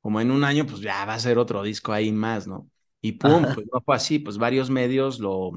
[0.00, 2.70] como en un año, pues ya va a ser otro disco ahí más, ¿no?
[3.06, 3.54] Y pum, Ajá.
[3.54, 5.52] pues no fue así, pues varios medios lo,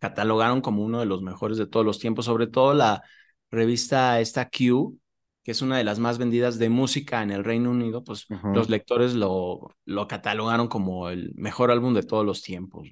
[0.00, 3.02] catalogaron como uno de los mejores de todos los tiempos, sobre todo la
[3.50, 4.98] revista esta Q,
[5.44, 8.68] que es una de las más vendidas de música en el Reino Unido, pues los
[8.68, 12.88] lectores lo, lo catalogaron como el mejor álbum de todos los tiempos.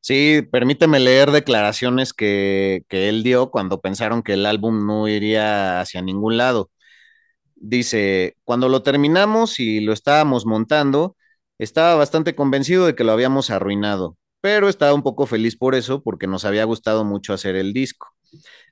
[0.00, 5.80] Sí, permíteme leer declaraciones que, que él dio cuando pensaron que el álbum no iría
[5.80, 6.70] hacia ningún lado.
[7.54, 11.16] Dice, cuando lo terminamos y lo estábamos montando,
[11.62, 16.02] estaba bastante convencido de que lo habíamos arruinado, pero estaba un poco feliz por eso,
[16.02, 18.08] porque nos había gustado mucho hacer el disco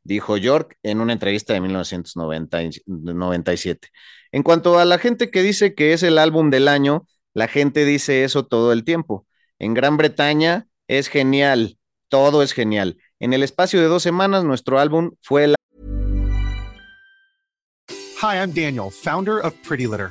[0.05, 3.89] dijo York en una entrevista de 1997.
[4.33, 7.85] En cuanto a la gente que dice que es el álbum del año, la gente
[7.85, 9.27] dice eso todo el tiempo.
[9.59, 12.99] En Gran Bretaña es genial, todo es genial.
[13.21, 15.55] En el espacio de dos semanas, nuestro álbum fue el
[18.21, 20.11] Hi, I'm Daniel, founder of Pretty Litter.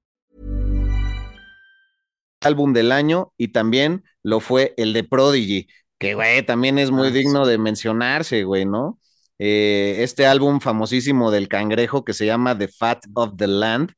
[2.41, 5.67] Álbum del año y también lo fue el de Prodigy,
[5.99, 8.99] que güey, también es muy Ah, digno de mencionarse, güey, ¿no?
[9.39, 13.91] Eh, este álbum famosísimo del cangrejo que se llama The Fat of the Land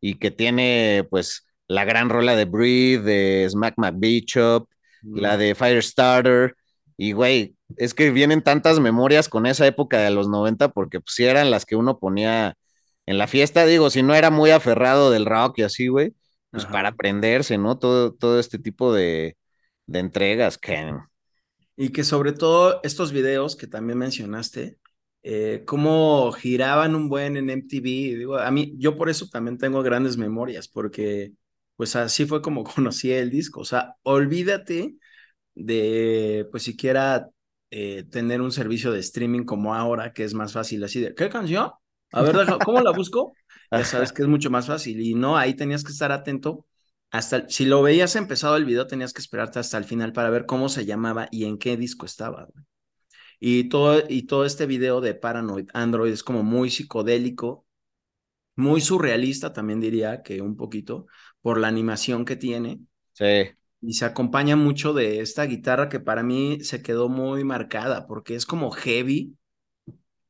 [0.00, 4.68] y que tiene pues la gran rola de Breathe, de Smack McBishop,
[5.12, 6.56] la de Firestarter.
[6.96, 11.18] Y güey, es que vienen tantas memorias con esa época de los 90 porque pues
[11.20, 12.56] eran las que uno ponía
[13.06, 16.14] en la fiesta, digo, si no era muy aferrado del rock y así, güey,
[16.50, 16.66] pues Ajá.
[16.66, 17.78] para aprenderse, ¿no?
[17.78, 19.36] Todo, todo este tipo de,
[19.86, 20.92] de entregas, que
[21.76, 24.78] Y que sobre todo estos videos que también mencionaste,
[25.22, 28.16] eh, cómo giraban un buen en MTV.
[28.18, 31.32] Digo, a mí, yo por eso también tengo grandes memorias, porque
[31.76, 33.60] pues así fue como conocí el disco.
[33.60, 34.96] O sea, olvídate
[35.54, 37.28] de, pues siquiera
[37.70, 41.28] eh, tener un servicio de streaming como ahora, que es más fácil así de, ¿qué
[41.30, 41.70] canción?
[42.12, 43.38] A ver, deja- ¿cómo la busco?
[43.74, 45.00] Ya sabes que es mucho más fácil.
[45.00, 46.66] Y no, ahí tenías que estar atento
[47.10, 50.30] hasta, el- si lo veías empezado el video, tenías que esperarte hasta el final para
[50.30, 52.44] ver cómo se llamaba y en qué disco estaba.
[52.46, 52.64] güey.
[53.40, 57.66] Y todo, y todo este video de Paranoid Android es como muy psicodélico,
[58.56, 61.06] muy surrealista también diría que un poquito,
[61.42, 62.80] por la animación que tiene.
[63.12, 68.06] sí, Y se acompaña mucho de esta guitarra que para mí se quedó muy marcada
[68.06, 69.36] porque es como heavy,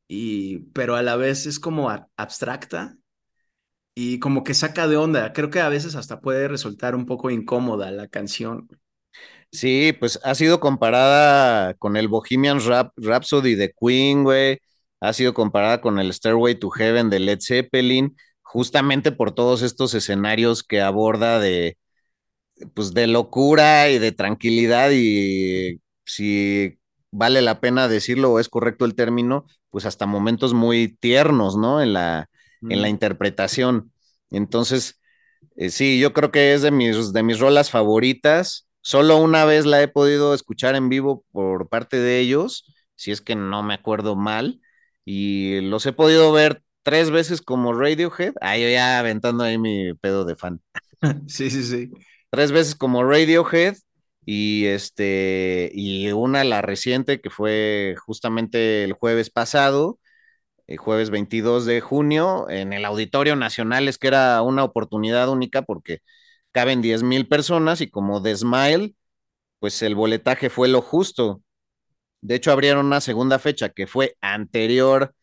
[0.08, 2.97] y, pero a la vez es como abstracta
[4.00, 5.32] y como que saca de onda.
[5.32, 8.68] Creo que a veces hasta puede resultar un poco incómoda la canción.
[9.50, 14.58] sí, pues ha sido comparada con el Bohemian Rap, Rhapsody de Queen, güey,
[15.00, 19.94] ha sido comparada con el Stairway to Heaven de Led Zeppelin, justamente por todos estos
[19.94, 21.78] escenarios que aborda de,
[22.74, 26.78] pues, de locura y de tranquilidad y si
[27.10, 31.82] vale la pena decirlo o es correcto el término, pues hasta momentos muy tiernos, ¿no?
[31.82, 32.28] En la,
[32.68, 33.92] en la interpretación.
[34.30, 35.00] Entonces,
[35.56, 38.68] eh, sí, yo creo que es de mis, de mis rolas favoritas.
[38.82, 42.64] Solo una vez la he podido escuchar en vivo por parte de ellos,
[42.96, 44.60] si es que no me acuerdo mal,
[45.04, 48.34] y los he podido ver tres veces como Radiohead.
[48.40, 50.60] Ah, yo ya aventando ahí mi pedo de fan.
[51.28, 51.90] Sí, sí, sí.
[52.30, 53.76] Tres veces como Radiohead
[54.24, 59.98] y este y una la reciente que fue justamente el jueves pasado,
[60.68, 65.62] el jueves 22 de junio en el Auditorio Nacional, es que era una oportunidad única
[65.62, 66.00] porque
[66.52, 68.94] caben 10 mil personas y como The Smile,
[69.60, 71.42] pues el boletaje fue lo justo.
[72.20, 75.14] De hecho, abrieron una segunda fecha que fue anterior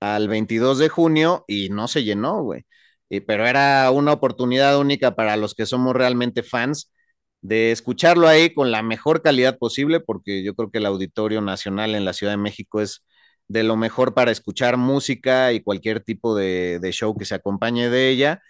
[0.00, 2.66] al 22 de junio y no se llenó, güey.
[3.08, 6.92] Y, pero era una oportunidad única para los que somos realmente fans
[7.40, 11.94] de escucharlo ahí con la mejor calidad posible, porque yo creo que el Auditorio Nacional
[11.94, 13.04] en la Ciudad de México es
[13.48, 18.08] de lo mejor para escuchar música y cualquier tipo de, show que se acompañe de
[18.10, 18.42] ella.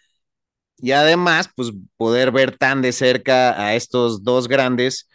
[0.78, 5.08] Y además, pues poder ver tan de cerca a estos dos grandes,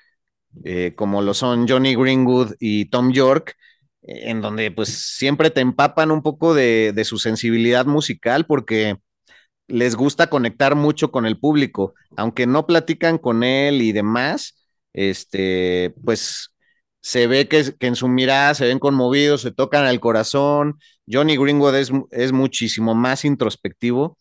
[0.65, 3.55] eh, como lo son Johnny Greenwood y Tom York,
[4.03, 8.97] en donde pues siempre te empapan un poco de, de su sensibilidad musical porque
[9.67, 14.57] les gusta conectar mucho con el público, aunque no platican con él y demás,
[14.93, 16.50] este, pues
[17.01, 20.79] se ve que, que en su mirada se ven conmovidos, se tocan al corazón.
[21.11, 24.17] Johnny Greenwood es, es muchísimo más introspectivo,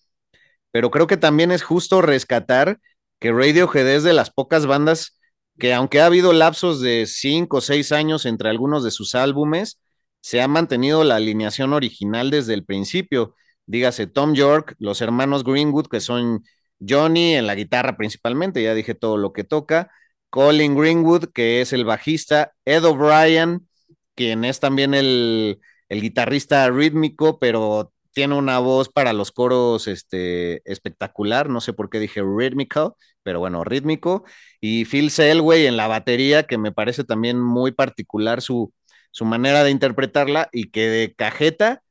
[0.73, 2.81] pero creo que también es justo rescatar
[3.21, 5.19] que Radiohead es de las pocas bandas
[5.59, 9.79] que aunque ha habido lapsos de cinco o seis años entre algunos de sus álbumes,
[10.23, 13.35] se ha mantenido la alineación original desde el principio.
[13.67, 16.45] Dígase Tom York, los hermanos Greenwood, que son
[16.87, 19.91] Johnny en la guitarra principalmente, ya dije todo lo que toca,
[20.31, 23.69] Colin Greenwood, que es el bajista, Ed O'Brien,
[24.15, 30.63] quien es también el, el guitarrista rítmico, pero tiene una voz para los coros este,
[30.71, 34.25] espectacular, no sé por qué dije rhythmical, pero bueno, rítmico,
[34.61, 38.73] y Phil Selway en la batería, que me parece también muy particular su,
[39.11, 41.83] su manera de interpretarla y que de cajeta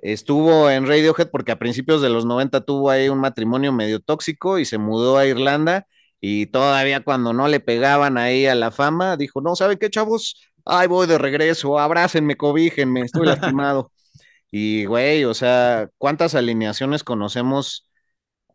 [0.00, 4.58] estuvo en Radiohead porque a principios de los 90 tuvo ahí un matrimonio medio tóxico
[4.58, 5.86] y se mudó a Irlanda
[6.20, 10.40] y todavía cuando no le pegaban ahí a la fama, dijo, no, ¿sabe qué, chavos?
[10.64, 13.92] Ay, voy de regreso, abrácenme, cobíjenme, estoy lastimado.
[14.50, 17.88] y, güey, o sea, ¿cuántas alineaciones conocemos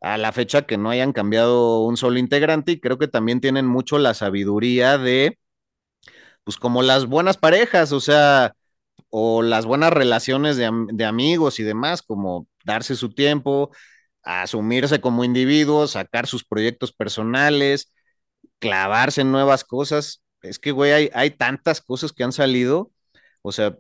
[0.02, 2.74] a la fecha que no hayan cambiado un solo integrante?
[2.74, 5.40] Y creo que también tienen mucho la sabiduría de,
[6.44, 8.54] pues como las buenas parejas, o sea,
[9.10, 13.72] o las buenas relaciones de, de amigos y demás, como darse su tiempo,
[14.24, 17.92] asumirse como individuo, sacar sus proyectos personales,
[18.60, 20.24] clavarse en nuevas cosas.
[20.42, 22.92] Es que, güey, hay, hay tantas cosas que han salido.
[23.42, 23.78] O sea,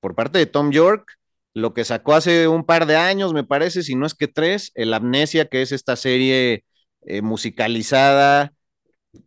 [0.00, 1.08] por parte de Tom York,
[1.54, 4.72] lo que sacó hace un par de años, me parece, si no es que tres,
[4.74, 6.64] el Amnesia, que es esta serie
[7.06, 8.52] eh, musicalizada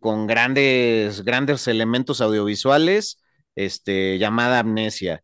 [0.00, 3.20] con grandes, grandes elementos audiovisuales,
[3.56, 5.22] este, llamada Amnesia.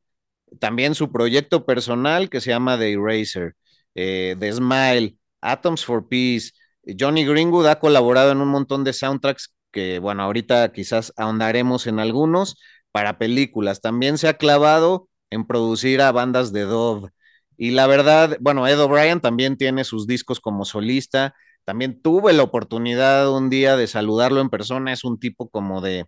[0.61, 3.55] También su proyecto personal que se llama The Eraser,
[3.95, 5.17] eh, The Smile,
[5.47, 6.53] Atoms for Peace.
[6.99, 11.99] Johnny Greenwood ha colaborado en un montón de soundtracks que, bueno, ahorita quizás ahondaremos en
[11.99, 12.59] algunos
[12.93, 13.81] para películas.
[13.81, 17.11] También se ha clavado en producir a bandas de Dove.
[17.57, 21.35] Y la verdad, bueno, Ed O'Brien también tiene sus discos como solista.
[21.65, 24.93] También tuve la oportunidad un día de saludarlo en persona.
[24.93, 26.07] Es un tipo como de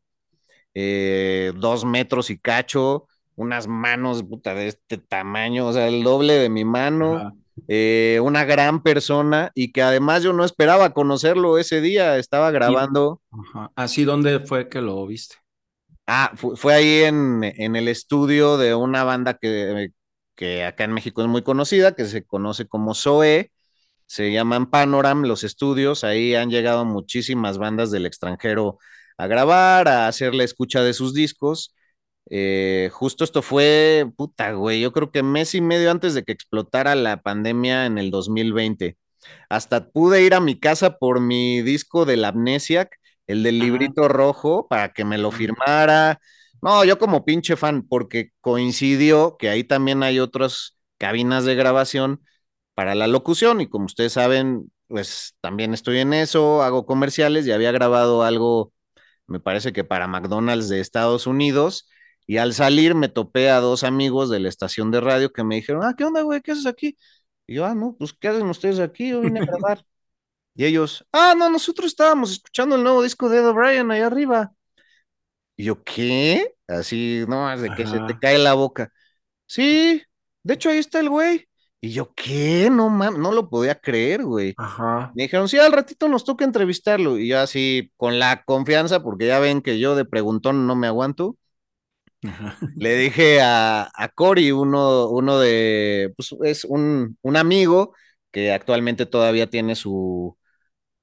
[0.75, 6.35] eh, dos metros y cacho, unas manos puta, de este tamaño, o sea, el doble
[6.35, 7.37] de mi mano.
[7.67, 13.21] Eh, una gran persona y que además yo no esperaba conocerlo ese día, estaba grabando.
[13.75, 15.37] ¿Así dónde fue que lo viste?
[16.07, 19.91] Ah, fue, ahí en, en, el estudio de una banda que,
[20.35, 23.51] que acá en México es muy conocida, que se conoce como Zoe,
[24.07, 28.79] se llaman Panoram los estudios, ahí han llegado muchísimas bandas del extranjero
[29.19, 31.75] a grabar, a hacer la escucha de sus discos
[32.31, 36.33] eh, justo esto fue, puta, güey, yo creo que mes y medio antes de que
[36.33, 38.99] explotara la pandemia en el 2020.
[39.49, 42.91] Hasta pude ir a mi casa por mi disco del Amnesiac,
[43.27, 46.21] el del librito rojo, para que me lo firmara.
[46.63, 52.23] No, yo como pinche fan, porque coincidió que ahí también hay otras cabinas de grabación
[52.75, 57.53] para la locución y como ustedes saben, pues también estoy en eso, hago comerciales y
[57.53, 58.73] había grabado algo,
[59.27, 61.89] me parece que para McDonald's de Estados Unidos
[62.29, 65.57] y al salir me topé a dos amigos de la estación de radio que me
[65.57, 66.43] dijeron, ah, ¿qué onda, güey?
[66.43, 66.95] ¿Qué haces aquí?
[67.47, 69.09] Y yo, ah, no, pues, ¿qué hacen ustedes aquí?
[69.09, 69.83] Yo vine a grabar.
[70.55, 74.53] y ellos, ah, no, nosotros estábamos escuchando el nuevo disco de Ed O'Brien ahí arriba.
[75.57, 76.55] Y yo, ¿qué?
[76.67, 78.93] Así, no, de que se te cae la boca.
[79.47, 80.03] Sí,
[80.43, 81.49] de hecho ahí está el güey.
[81.81, 82.69] Y yo, ¿qué?
[82.71, 84.53] No mames, no lo podía creer, güey.
[84.59, 85.13] Ajá.
[85.15, 87.17] Me dijeron, sí, al ratito nos toca entrevistarlo.
[87.19, 90.89] Y yo así, con la confianza, porque ya ven que yo de preguntón no me
[90.89, 91.39] aguanto.
[92.77, 97.95] Le dije a, a Cory, uno, uno de, pues es un, un, amigo
[98.33, 100.37] que actualmente todavía tiene su,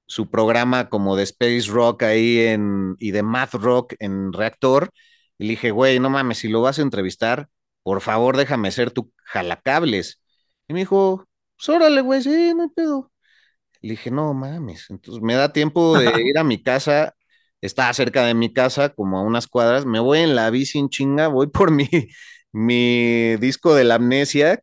[0.06, 4.90] su programa como de Space Rock ahí en, y de Math Rock en Reactor.
[5.38, 7.48] Y le dije, güey, no mames, si lo vas a entrevistar,
[7.82, 10.20] por favor déjame ser tu jalacables.
[10.68, 13.10] Y me dijo, pues órale, güey, sí, no hay pedo.
[13.80, 17.15] Le dije, no mames, entonces me da tiempo de ir a mi casa
[17.66, 20.88] está cerca de mi casa, como a unas cuadras, me voy en la bici en
[20.88, 21.88] chinga, voy por mi,
[22.52, 24.60] mi disco de la amnesia,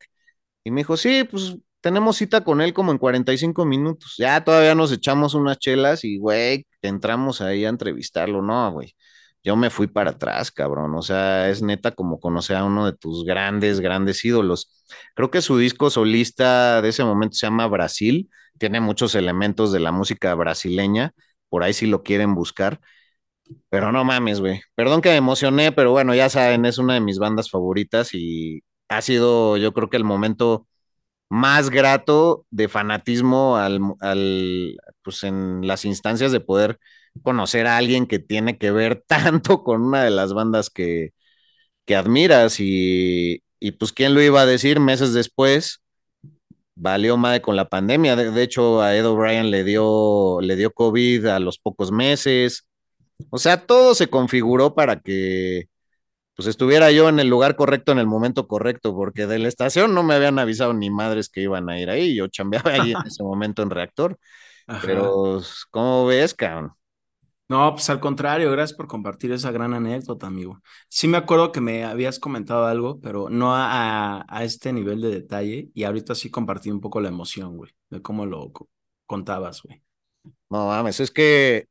[0.63, 4.75] y me dijo, sí, pues tenemos cita con él como en 45 minutos, ya todavía
[4.75, 8.95] nos echamos unas chelas y, güey, entramos ahí a entrevistarlo, no, güey.
[9.43, 10.95] Yo me fui para atrás, cabrón.
[10.95, 14.71] O sea, es neta como conocer a uno de tus grandes, grandes ídolos.
[15.15, 18.29] Creo que su disco solista de ese momento se llama Brasil.
[18.57, 21.13] Tiene muchos elementos de la música brasileña
[21.53, 22.81] por ahí si lo quieren buscar.
[23.69, 24.61] Pero no mames, güey.
[24.75, 28.63] Perdón que me emocioné, pero bueno, ya saben, es una de mis bandas favoritas y
[28.89, 30.67] ha sido, yo creo que el momento
[31.29, 36.79] más grato de fanatismo al, al, pues en las instancias de poder
[37.23, 41.11] conocer a alguien que tiene que ver tanto con una de las bandas que,
[41.85, 45.82] que admiras y, y pues quién lo iba a decir meses después,
[46.75, 48.15] valió madre con la pandemia.
[48.15, 52.67] De, de, hecho, a Ed O'Brien le dio, le dio COVID a los pocos meses.
[53.29, 55.67] O sea, todo se configuró para que
[56.35, 59.93] pues estuviera yo en el lugar correcto en el momento correcto, porque de la estación
[59.93, 62.15] no me habían avisado ni madres que iban a ir ahí.
[62.15, 64.17] Yo chambeaba ahí en ese momento en reactor.
[64.67, 64.81] Ajá.
[64.85, 66.73] Pero, ¿cómo ves, cabrón?
[67.53, 70.59] No, pues al contrario, gracias por compartir esa gran anécdota, amigo.
[70.89, 75.09] Sí me acuerdo que me habías comentado algo, pero no a, a este nivel de
[75.09, 78.51] detalle, y ahorita sí compartí un poco la emoción, güey, de cómo lo
[79.05, 79.83] contabas, güey.
[80.49, 81.67] No mames, es que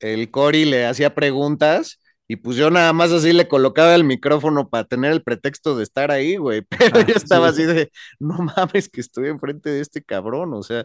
[0.00, 4.68] el Cory le hacía preguntas y pues yo nada más así le colocaba el micrófono
[4.68, 7.62] para tener el pretexto de estar ahí, güey, pero ah, yo estaba sí.
[7.62, 10.84] así de, no mames que estoy enfrente de este cabrón, o sea,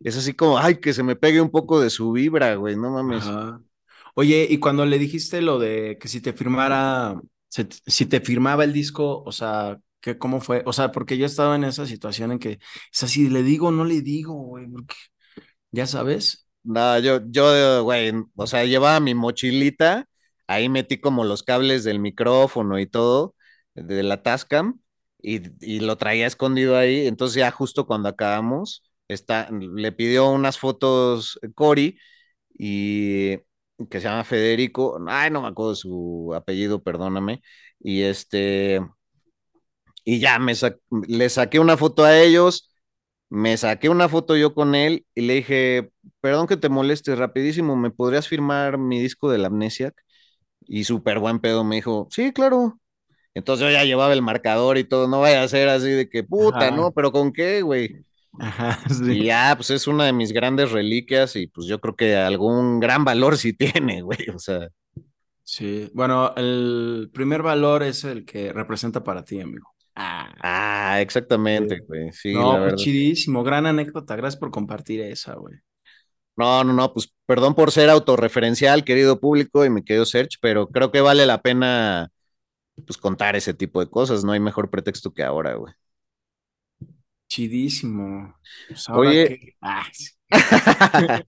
[0.00, 2.90] es así como, ay, que se me pegue un poco de su vibra, güey, no
[2.90, 3.24] mames.
[3.26, 3.60] Ajá.
[4.14, 7.20] Oye, y cuando le dijiste lo de que si te firmara,
[7.86, 10.62] si te firmaba el disco, o sea, ¿qué, ¿cómo fue?
[10.66, 12.58] O sea, porque yo he estado en esa situación en que
[12.92, 14.94] es así, le digo, no le digo, güey, porque
[15.72, 16.46] ya sabes.
[16.64, 20.06] No, yo, yo, güey, o sea, llevaba mi mochilita,
[20.46, 23.34] ahí metí como los cables del micrófono y todo,
[23.74, 24.80] de la Tascam,
[25.22, 30.58] y, y lo traía escondido ahí, entonces ya justo cuando acabamos, está, le pidió unas
[30.58, 31.98] fotos Cory
[32.58, 33.38] y
[33.88, 37.42] que se llama Federico, ay, no me acuerdo su apellido, perdóname,
[37.80, 38.80] y este,
[40.04, 40.76] y ya me sa
[41.08, 42.74] le saqué una foto a ellos,
[43.30, 47.76] me saqué una foto yo con él y le dije, perdón que te moleste, rapidísimo,
[47.76, 49.94] ¿me podrías firmar mi disco de la Amnesiac?
[50.66, 52.78] Y súper buen pedo me dijo, sí, claro.
[53.34, 56.24] Entonces yo ya llevaba el marcador y todo, no vaya a ser así de que
[56.24, 56.76] puta, Ajá.
[56.76, 56.92] ¿no?
[56.92, 58.04] Pero ¿con qué, güey?
[58.38, 59.12] Ajá, sí.
[59.12, 62.80] Y ya, pues es una de mis grandes reliquias y pues yo creo que algún
[62.80, 64.68] gran valor sí tiene, güey, o sea.
[65.44, 69.68] Sí, bueno, el primer valor es el que representa para ti, amigo.
[69.94, 72.12] Ah, ah exactamente, güey.
[72.12, 75.56] Sí, no, pues chidísimo, gran anécdota, gracias por compartir esa, güey.
[76.36, 80.68] No, no, no, pues perdón por ser autorreferencial, querido público y mi querido Serge, pero
[80.68, 82.10] creo que vale la pena
[82.86, 85.74] pues contar ese tipo de cosas, no hay mejor pretexto que ahora, güey.
[87.32, 88.36] Chidísimo.
[88.68, 89.56] Pues Oye, que...
[89.62, 89.86] ah.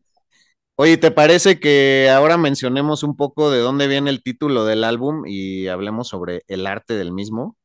[0.76, 5.24] Oye, ¿te parece que ahora mencionemos un poco de dónde viene el título del álbum
[5.26, 7.56] y hablemos sobre el arte del mismo?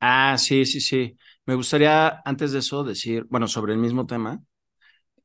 [0.00, 1.16] Ah, sí, sí, sí.
[1.46, 4.42] Me gustaría antes de eso decir, bueno, sobre el mismo tema,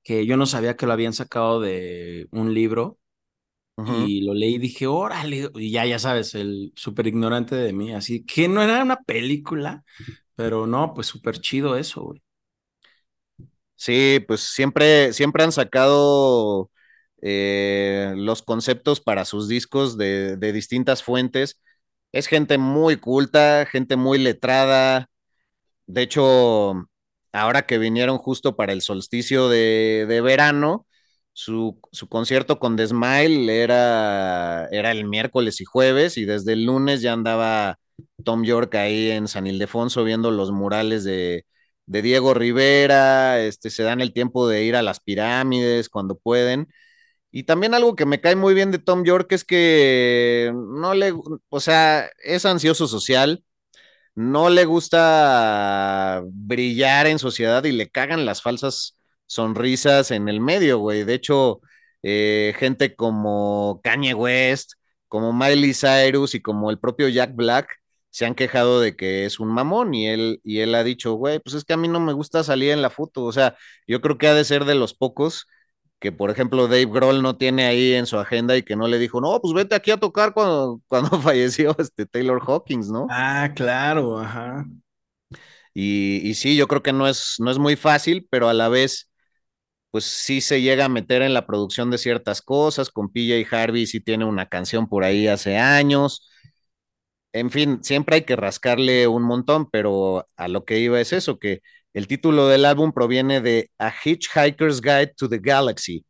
[0.04, 2.99] que yo no sabía que lo habían sacado de un libro
[3.78, 4.08] uh -huh.
[4.08, 7.93] y lo leí y dije, órale, y ya, ya sabes, el súper ignorante de mí,
[7.93, 9.84] así que no era una película,
[10.36, 12.22] pero no, pues súper chido eso, güey.
[13.84, 16.72] Sí, pues siempre, siempre han sacado
[17.22, 21.62] eh, los conceptos para sus discos de, de, distintas fuentes.
[22.14, 25.10] Es gente muy culta, gente muy letrada.
[25.88, 26.76] De hecho,
[27.34, 30.88] ahora que vinieron justo para el solsticio de, de verano,
[31.34, 36.66] su, su, concierto con The Smile era, era el miércoles y jueves, y desde el
[36.66, 37.80] lunes ya andaba
[38.24, 41.46] Tom York ahí en San Ildefonso viendo los murales de,
[41.86, 46.68] de Diego Rivera, este, se dan el tiempo de ir a las pirámides cuando pueden.
[47.32, 51.14] Y también algo que me cae muy bien de Tom York es que no le,
[51.50, 53.44] o sea, es ansioso social,
[54.16, 60.80] no le gusta brillar en sociedad y le cagan las falsas sonrisas en el medio,
[60.80, 61.04] güey.
[61.04, 61.62] De hecho,
[62.04, 64.74] eh, gente como Kanye West,
[65.08, 67.83] como Miley Cyrus y como el propio Jack Black
[68.14, 71.39] se han quejado de que es un mamón y él, y él ha dicho, güey,
[71.41, 73.26] pues es que a mí no me gusta salir en la foto.
[73.26, 73.57] O sea,
[73.88, 75.47] yo creo que ha de ser de los pocos
[75.99, 78.99] que, por ejemplo, Dave Grohl no tiene ahí en su agenda y que no le
[78.99, 83.18] dijo, no, pues vete aquí a tocar cuando, cuando falleció este Taylor Hawkins, ¿no?
[83.18, 84.66] Ah, claro, ajá.
[85.74, 88.70] Y, y sí, yo creo que no es, no es muy fácil, pero a la
[88.70, 89.11] vez,
[89.91, 92.89] pues sí se llega a meter en la producción de ciertas cosas.
[92.91, 96.30] Con PJ Harvey sí tiene una canción por ahí hace años
[97.34, 101.40] en fin, siempre hay que rascarle un montón, pero a lo que iba es eso,
[101.40, 101.62] que
[101.94, 106.06] el título del álbum proviene de A Hitchhiker's Guide to the Galaxy,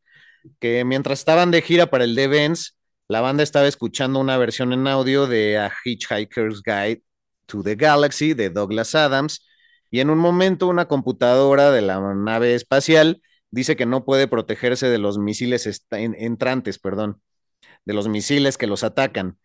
[0.59, 4.87] que mientras estaban de gira para el Devens, la banda estaba escuchando una versión en
[4.87, 7.03] audio de A Hitchhiker's Guide
[7.45, 9.45] to the Galaxy de Douglas Adams,
[9.91, 13.21] y en un momento una computadora de la nave espacial
[13.51, 17.21] dice que no puede protegerse de los misiles entrantes, perdón.
[17.85, 19.37] de los misiles que los atacan.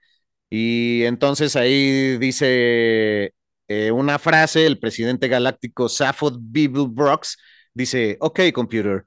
[0.50, 3.34] Y entonces ahí dice
[3.68, 7.36] eh, una frase, el presidente galáctico Safod Brooks
[7.74, 9.04] dice, ok, computer.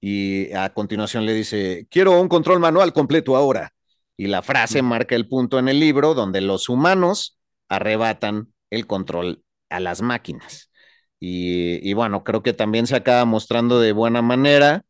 [0.00, 3.72] Y a continuación le dice, quiero un control manual completo ahora.
[4.16, 7.38] Y la frase marca el punto en el libro donde los humanos
[7.68, 10.70] arrebatan el control a las máquinas.
[11.18, 14.84] Y, bueno, creo que también se acaba mostrando de buena manera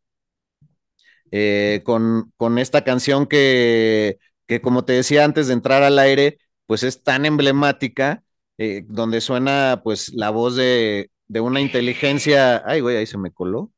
[1.31, 6.39] eh, con, con, esta canción que, que, como te decía antes de entrar al aire,
[6.67, 8.23] pues es tan emblemática,
[8.59, 13.33] eh, donde suena pues la voz de, de una inteligencia, ay güey, ahí se me
[13.33, 13.73] coló,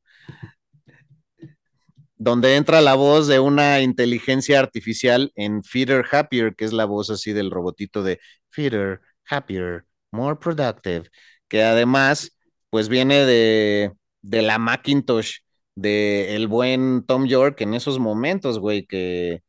[2.17, 7.11] donde entra la voz de una inteligencia artificial en Feeder Happier, que es la voz
[7.11, 11.09] así del robotito de Feeder Happier, More Productive,
[11.49, 12.37] que además
[12.71, 13.93] pues viene de,
[14.23, 15.39] de la Macintosh,
[15.77, 19.43] de buen Tom York en esos momentos, güey, que,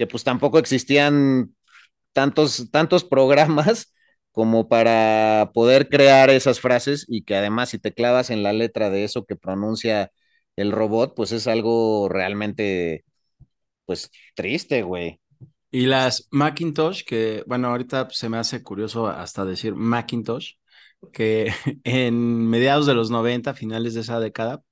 [0.00, 1.54] que pues tampoco existían
[2.14, 3.94] tantos, tantos programas
[4.32, 8.88] como para poder crear esas frases y que además si te clavas en la letra
[8.88, 10.10] de eso que pronuncia
[10.56, 13.04] el robot, pues es algo realmente,
[13.86, 15.20] pues triste, güey.
[15.70, 20.54] Y las Macintosh, que bueno, ahorita se me hace curioso hasta decir Macintosh,
[21.12, 21.52] que
[21.84, 24.62] en mediados de los 90, finales de esa década,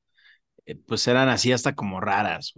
[0.66, 2.54] eh, pues eran así hasta como raras.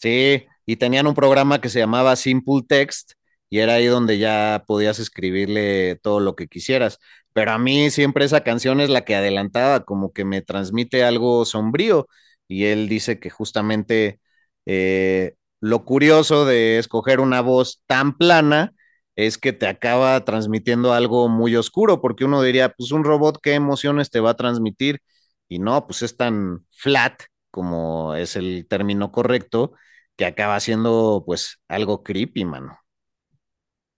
[0.00, 3.12] Sí, y tenían un programa que se llamaba Simple Text
[3.50, 6.98] y era ahí donde ya podías escribirle todo lo que quisieras.
[7.32, 11.44] Pero a mí siempre esa canción es la que adelantaba, como que me transmite algo
[11.44, 12.06] sombrío.
[12.48, 14.20] Y él dice que justamente
[14.66, 18.72] eh, lo curioso de escoger una voz tan plana
[19.16, 23.54] es que te acaba transmitiendo algo muy oscuro, porque uno diría, pues un robot, ¿qué
[23.54, 25.00] emociones te va a transmitir?
[25.48, 27.20] Y no, pues es tan flat,
[27.50, 29.72] como es el término correcto,
[30.20, 32.78] que acaba siendo pues algo creepy, mano.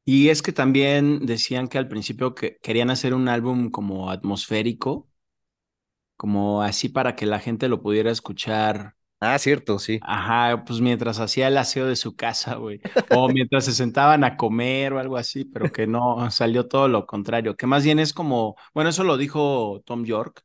[0.05, 5.09] Y es que también decían que al principio que querían hacer un álbum como atmosférico,
[6.17, 10.01] como así para que la gente lo pudiera escuchar Ah, cierto, sí.
[10.03, 12.81] Ajá, pues mientras hacía el aseo de su casa, güey.
[13.11, 17.07] O mientras se sentaban a comer o algo así, pero que no, salió todo lo
[17.07, 17.57] contrario.
[17.57, 20.45] Que más bien es como, bueno, eso lo dijo Tom York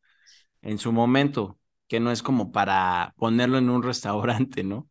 [0.61, 4.89] en su momento, que no es como para ponerlo en un restaurante, ¿no?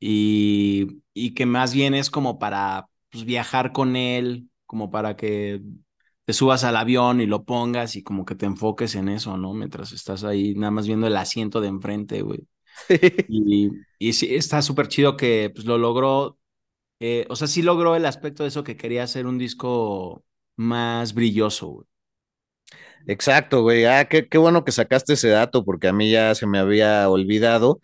[0.00, 5.62] Y, y que más bien es como para pues, viajar con él, como para que
[6.24, 9.54] te subas al avión y lo pongas y como que te enfoques en eso, ¿no?
[9.54, 12.40] Mientras estás ahí nada más viendo el asiento de enfrente, güey.
[13.26, 16.38] y, y sí, está súper chido que pues, lo logró.
[17.00, 20.24] Eh, o sea, sí logró el aspecto de eso que quería hacer un disco
[20.56, 21.86] más brilloso, güey.
[23.06, 23.84] Exacto, güey.
[23.86, 27.08] Ah, qué, qué bueno que sacaste ese dato porque a mí ya se me había
[27.08, 27.80] olvidado.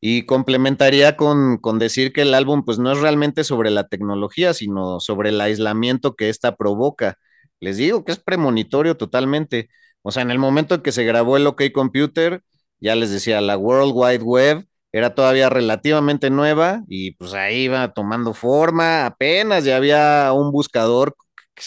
[0.00, 4.54] Y complementaría con, con, decir que el álbum pues no es realmente sobre la tecnología,
[4.54, 7.18] sino sobre el aislamiento que ésta provoca.
[7.60, 9.68] Les digo que es premonitorio totalmente.
[10.02, 12.42] O sea, en el momento en que se grabó el OK Computer,
[12.80, 17.92] ya les decía, la World Wide Web era todavía relativamente nueva y pues ahí iba
[17.92, 21.16] tomando forma, apenas ya había un buscador,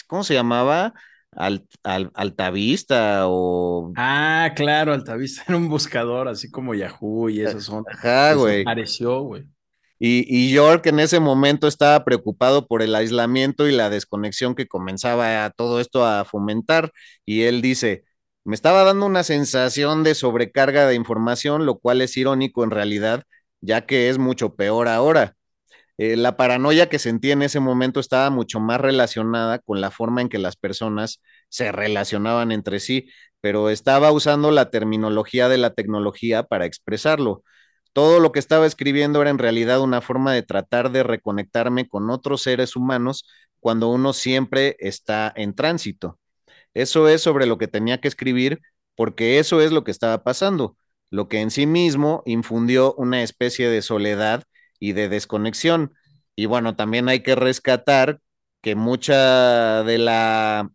[0.06, 0.94] ¿cómo se llamaba?
[1.32, 3.92] Al, Altavista o...
[3.96, 7.84] Ah, claro, Altavista era un buscador, así como Yahoo y esos son.
[7.90, 8.62] Ajá, güey.
[8.62, 9.44] Apareció, güey.
[9.98, 14.66] Y, y, York en ese momento estaba preocupado por el aislamiento y la desconexión que
[14.66, 16.90] comenzaba a todo esto a fomentar.
[17.24, 18.04] Y él dice,
[18.44, 23.22] me estaba dando una sensación de sobrecarga de información, lo cual es irónico en realidad,
[23.60, 25.36] ya que es mucho peor ahora.
[25.98, 30.22] Eh, la paranoia que sentí en ese momento estaba mucho más relacionada con la forma
[30.22, 33.08] en que las personas se relacionaban entre sí,
[33.40, 37.42] pero estaba usando la terminología de la tecnología para expresarlo.
[37.92, 42.10] Todo lo que estaba escribiendo era en realidad una forma de tratar de reconectarme con
[42.10, 43.26] otros seres humanos
[43.60, 46.18] cuando uno siempre está en tránsito.
[46.74, 48.60] Eso es sobre lo que tenía que escribir
[48.96, 50.76] porque eso es lo que estaba pasando,
[51.10, 54.44] lo que en sí mismo infundió una especie de soledad
[54.82, 55.94] y de desconexión.
[56.34, 58.20] Y bueno, también hay que rescatar
[58.62, 60.70] que mucha de la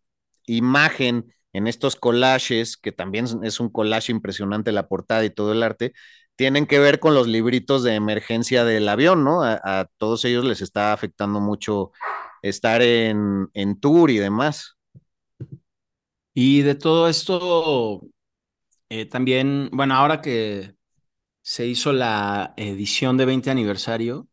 [0.46, 5.62] imagen en estos collages, que también es un collage impresionante la portada y todo el
[5.62, 5.92] arte,
[6.38, 9.44] tienen que ver con los libritos de emergencia del avión, ¿no?
[9.44, 11.92] A, todos ellos les está afectando mucho
[12.42, 14.78] estar en, en tour y demás.
[16.34, 18.02] Y de todo esto,
[18.90, 20.77] eh, también, bueno, ahora que
[21.48, 24.28] se hizo la edición de 20 aniversario,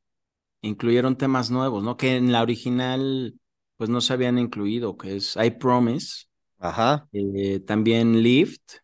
[0.62, 1.96] incluyeron temas nuevos, ¿no?
[1.96, 3.38] Que en la original,
[3.76, 6.24] pues no se habían incluido, que es I Promise.
[6.58, 7.06] Ajá.
[7.12, 8.78] Eh, también Lift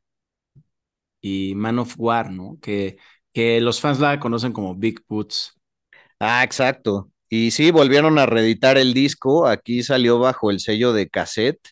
[1.20, 2.56] y Man of War, ¿no?
[2.62, 2.98] Que,
[3.32, 5.58] que los fans la conocen como Big Boots.
[6.20, 7.10] Ah, exacto.
[7.28, 9.48] Y sí, volvieron a reeditar el disco.
[9.48, 11.70] Aquí salió bajo el sello de cassette.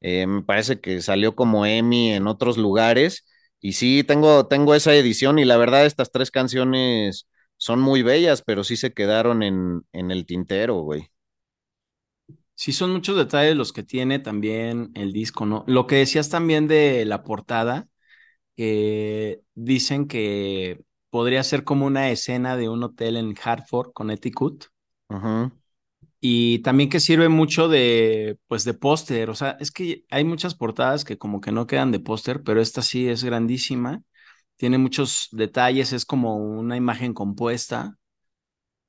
[0.00, 3.26] Eh, me parece que salió como Emmy en otros lugares.
[3.64, 8.42] Y sí, tengo, tengo esa edición y la verdad estas tres canciones son muy bellas,
[8.42, 11.08] pero sí se quedaron en, en el tintero, güey.
[12.54, 15.64] Sí, son muchos detalles los que tiene también el disco, ¿no?
[15.66, 17.88] Lo que decías también de la portada,
[18.56, 24.66] que dicen que podría ser como una escena de un hotel en Hartford, Connecticut.
[26.26, 29.28] Y también que sirve mucho de, pues, de póster.
[29.28, 32.62] O sea, es que hay muchas portadas que como que no quedan de póster, pero
[32.62, 34.02] esta sí es grandísima.
[34.56, 37.98] Tiene muchos detalles, es como una imagen compuesta.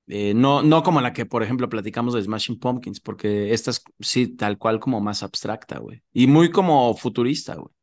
[0.08, 3.84] Eh, no, no como la que, por ejemplo, platicamos de Smashing Pumpkins, porque esta es
[4.00, 6.04] sí, tal cual como más abstracta, güey.
[6.14, 7.74] Y muy como futurista, güey.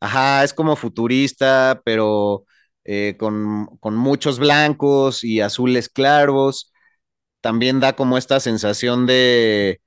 [0.00, 2.46] Ajá, es como futurista, pero
[2.84, 6.72] eh, con, con, muchos blancos y azules claros.
[7.40, 9.80] También da como esta sensación de,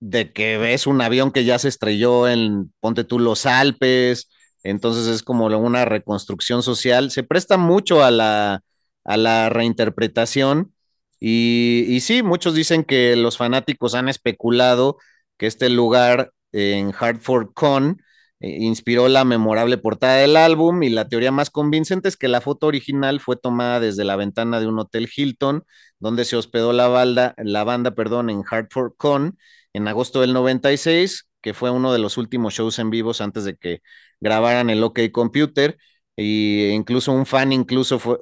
[0.00, 4.30] de que ves un avión que ya se estrelló en, ponte tú, los Alpes.
[4.62, 7.10] Entonces es como una reconstrucción social.
[7.10, 8.62] Se presta mucho a la,
[9.04, 10.74] a la reinterpretación.
[11.18, 14.96] Y, y, sí, muchos dicen que los fanáticos han especulado
[15.36, 18.02] que este lugar en Hartford Con
[18.40, 22.66] inspiró la memorable portada del álbum y la teoría más convincente es que la foto
[22.66, 25.64] original fue tomada desde la ventana de un hotel Hilton,
[25.98, 29.38] donde se hospedó la, banda, la banda perdón, en Hartford Con
[29.72, 33.56] en agosto del 96, que fue uno de los últimos shows en vivos antes de
[33.56, 33.82] que
[34.20, 35.78] grabaran el OK Computer.
[36.16, 38.18] Y incluso un fan incluso fue,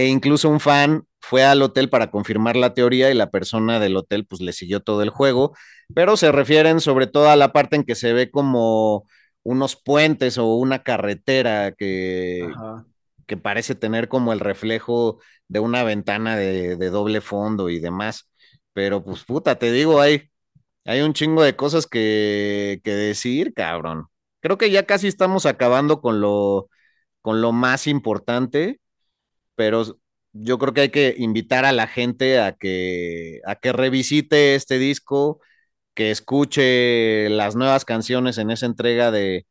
[0.00, 3.96] e incluso un fan fue al hotel para confirmar la teoría y la persona del
[3.98, 5.54] hotel pues le siguió todo el juego,
[5.94, 9.04] pero se refieren sobre todo a la parte en que se ve como
[9.42, 12.48] unos puentes o una carretera que,
[13.26, 18.30] que parece tener como el reflejo de una ventana de, doble fondo y demás.
[18.72, 20.30] Pero pues puta, te digo, hay,
[20.86, 24.06] hay un chingo de cosas que, que decir, cabrón.
[24.40, 26.70] Creo que ya casi estamos acabando con lo,
[27.20, 28.79] con lo más importante
[29.60, 29.84] pero
[30.32, 34.78] yo creo que hay que invitar a la gente a que, a que revisite este
[34.78, 35.40] disco,
[35.94, 39.46] que escuche las nuevas canciones en esa entrega de,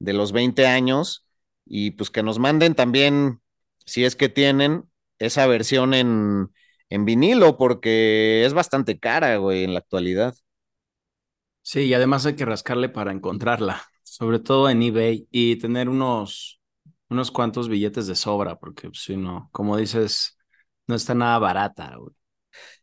[0.00, 1.26] de los 20 años
[1.64, 3.40] y pues que nos manden también,
[3.86, 4.84] si es que tienen,
[5.18, 6.50] esa versión en,
[6.90, 10.34] en vinilo, porque es bastante cara, güey, en la actualidad.
[11.62, 16.60] Sí, y además hay que rascarle para encontrarla, sobre todo en eBay, y tener unos
[17.10, 20.38] unos cuantos billetes de sobra, porque pues, si no, como dices,
[20.86, 21.96] no está nada barata.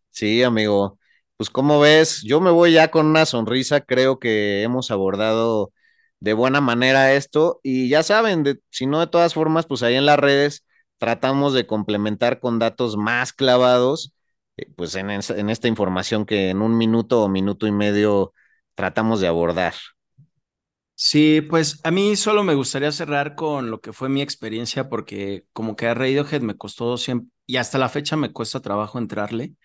[0.10, 1.00] Sí, amigo.
[1.38, 5.74] Pues como ves, yo me voy ya con una sonrisa, creo que hemos abordado
[6.20, 10.06] de buena manera esto y ya saben, si no de todas formas, pues ahí en
[10.06, 10.66] las redes
[11.00, 14.14] tratamos de complementar con datos más clavados,
[14.58, 15.10] eh, pues en
[15.50, 18.34] esta información que en un minuto o minuto y medio
[18.76, 19.74] tratamos de abordar.
[21.04, 25.46] Sí, pues a mí solo me gustaría cerrar con lo que fue mi experiencia, porque
[25.52, 29.56] como que a Radiohead me costó siempre, y hasta la fecha me cuesta trabajo entrarle,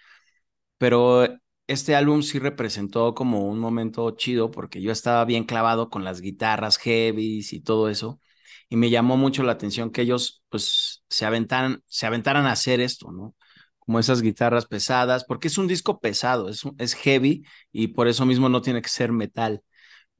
[0.78, 1.26] pero
[1.66, 6.20] este álbum sí representó como un momento chido, porque yo estaba bien clavado con las
[6.22, 8.20] guitarras heavies y todo eso,
[8.68, 12.80] y me llamó mucho la atención que ellos pues se aventaran, se aventaran a hacer
[12.80, 13.34] esto, ¿no?
[13.78, 18.26] Como esas guitarras pesadas, porque es un disco pesado, es, es heavy y por eso
[18.26, 19.62] mismo no tiene que ser metal.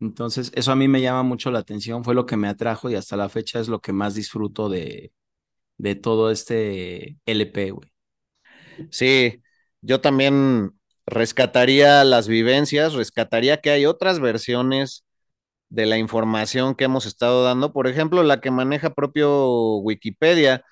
[0.01, 2.94] Entonces, eso a mí me llama mucho la atención, fue lo que me atrajo y
[2.97, 5.12] hasta la fecha es lo que más disfruto de,
[5.78, 7.90] de todo este LP, güey.
[8.90, 9.42] Sí,
[9.80, 10.72] yo también
[11.07, 15.05] rescataría las vivencias, rescataría que hay otras versiones
[15.70, 20.64] de la información que hemos estado dando, por ejemplo, la que maneja propio Wikipedia,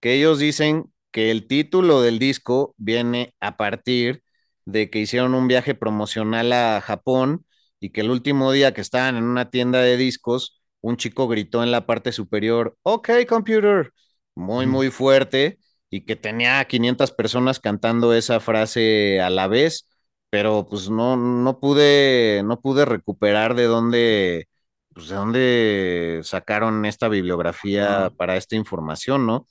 [0.00, 4.22] que ellos dicen que el título del disco viene a partir
[4.66, 7.46] de que hicieron un viaje promocional a Japón
[7.80, 11.62] y que el último día que estaban en una tienda de discos, un chico gritó
[11.62, 13.92] en la parte superior, ok, computer,
[14.34, 15.58] muy, muy fuerte,
[15.90, 19.88] y que tenía 500 personas cantando esa frase a la vez,
[20.30, 24.48] pero pues no, no pude, no pude recuperar de dónde,
[24.92, 29.46] pues de dónde sacaron esta bibliografía para esta información, ¿no?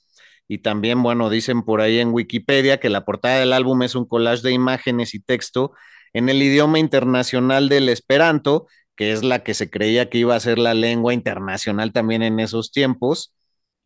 [0.48, 4.06] Y también, bueno, dicen por ahí en Wikipedia que la portada del álbum es un
[4.06, 5.72] collage de imágenes y texto
[6.16, 10.40] en el idioma internacional del esperanto, que es la que se creía que iba a
[10.40, 13.34] ser la lengua internacional también en esos tiempos,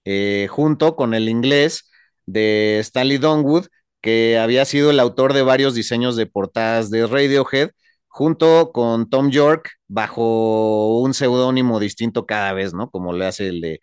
[0.05, 1.91] eh, junto con el inglés
[2.27, 3.67] de Stanley Donwood,
[4.01, 7.71] que había sido el autor de varios diseños de portadas de Radiohead,
[8.07, 12.91] junto con Tom York, bajo un seudónimo distinto cada vez, ¿no?
[12.91, 13.81] Como le hace el de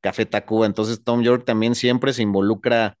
[0.00, 0.66] Café Tacuba.
[0.66, 2.98] Entonces, Tom York también siempre se involucra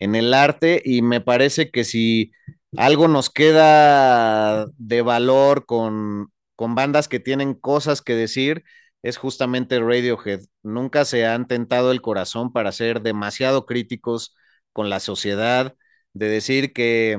[0.00, 2.32] en el arte y me parece que si
[2.76, 8.64] algo nos queda de valor con, con bandas que tienen cosas que decir,
[9.02, 10.40] es justamente Radiohead.
[10.62, 14.34] Nunca se han tentado el corazón para ser demasiado críticos
[14.72, 15.74] con la sociedad,
[16.14, 17.18] de decir que,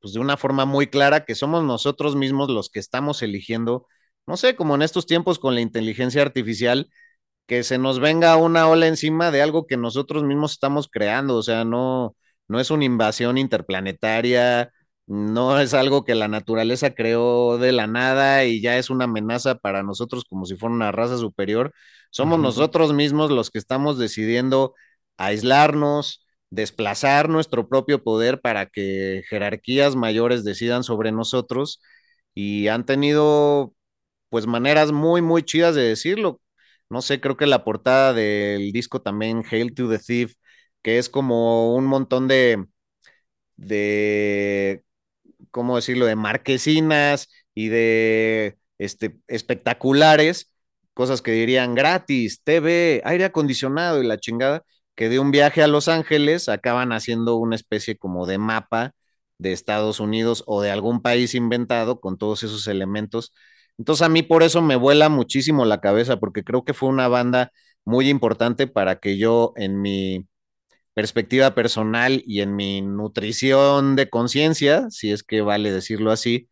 [0.00, 3.86] pues de una forma muy clara, que somos nosotros mismos los que estamos eligiendo,
[4.26, 6.90] no sé, como en estos tiempos con la inteligencia artificial,
[7.46, 11.42] que se nos venga una ola encima de algo que nosotros mismos estamos creando, o
[11.42, 12.16] sea, no,
[12.48, 14.72] no es una invasión interplanetaria,
[15.06, 19.56] no es algo que la naturaleza creó de la nada y ya es una amenaza
[19.56, 21.72] para nosotros como si fuera una raza superior.
[22.10, 24.74] Somos nosotros mismos los que estamos decidiendo
[25.16, 31.80] aislarnos, desplazar nuestro propio poder para que jerarquías mayores decidan sobre nosotros
[32.34, 33.74] y han tenido
[34.28, 36.40] pues maneras muy, muy chidas de decirlo.
[36.90, 40.34] No sé, creo que la portada del disco también, Hail to the Thief,
[40.86, 42.64] que es como un montón de,
[43.56, 44.84] de,
[45.50, 50.52] ¿cómo decirlo?, de marquesinas y de este, espectaculares,
[50.94, 54.62] cosas que dirían gratis, TV, aire acondicionado y la chingada,
[54.94, 58.92] que de un viaje a Los Ángeles acaban haciendo una especie como de mapa
[59.38, 63.34] de Estados Unidos o de algún país inventado con todos esos elementos.
[63.76, 67.08] Entonces a mí por eso me vuela muchísimo la cabeza, porque creo que fue una
[67.08, 67.50] banda
[67.84, 70.28] muy importante para que yo en mi
[70.96, 76.50] perspectiva personal y en mi nutrición de conciencia, si es que vale decirlo así,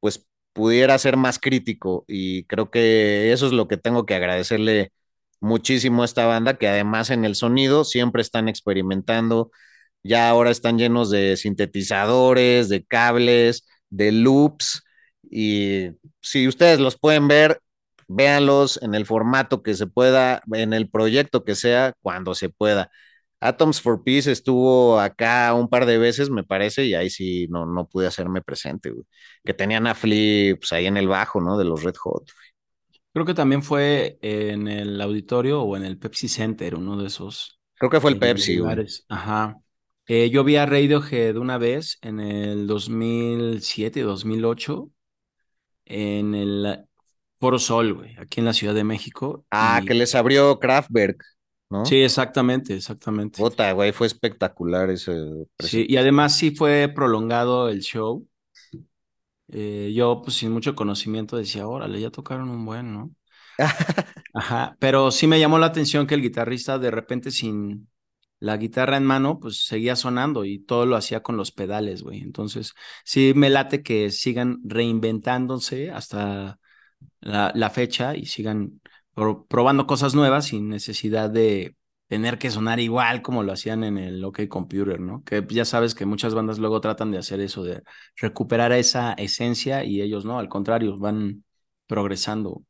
[0.00, 4.92] pues pudiera ser más crítico y creo que eso es lo que tengo que agradecerle
[5.40, 9.50] muchísimo a esta banda, que además en el sonido siempre están experimentando,
[10.02, 14.82] ya ahora están llenos de sintetizadores, de cables, de loops
[15.30, 15.90] y
[16.22, 17.60] si ustedes los pueden ver,
[18.08, 22.90] véanlos en el formato que se pueda, en el proyecto que sea, cuando se pueda.
[23.40, 27.66] Atoms for Peace estuvo acá un par de veces, me parece, y ahí sí no,
[27.66, 28.92] no pude hacerme presente,
[29.44, 31.56] Que tenían a Flip pues, ahí en el bajo, ¿no?
[31.56, 32.30] De los Red Hot.
[33.12, 37.60] Creo que también fue en el auditorio o en el Pepsi Center, uno de esos.
[37.74, 38.60] Creo que fue el Pepsi,
[39.08, 39.56] Ajá.
[40.06, 44.90] Eh, yo vi a Radiohead una vez en el 2007, 2008,
[45.84, 46.84] en el
[47.36, 49.44] Foro Sol, güey, aquí en la Ciudad de México.
[49.50, 51.22] Ah, que les abrió Kraftwerk.
[51.84, 53.40] Sí, exactamente, exactamente.
[53.40, 55.12] Puta, güey, fue espectacular ese.
[55.58, 58.26] Sí, y además sí fue prolongado el show.
[59.50, 63.14] Eh, yo, pues sin mucho conocimiento, decía, órale, ya tocaron un buen, ¿no?
[64.32, 67.88] Ajá, pero sí me llamó la atención que el guitarrista de repente sin
[68.40, 72.20] la guitarra en mano, pues seguía sonando y todo lo hacía con los pedales, güey.
[72.20, 76.60] Entonces, sí me late que sigan reinventándose hasta
[77.20, 78.80] la, la fecha y sigan
[79.48, 81.76] probando cosas nuevas sin necesidad de
[82.08, 85.22] tener que sonar igual como lo hacían en el OK Computer, ¿no?
[85.24, 87.82] Que ya sabes que muchas bandas luego tratan de hacer eso, de
[88.16, 91.44] recuperar esa esencia y ellos no, al contrario, van
[91.86, 92.62] progresando.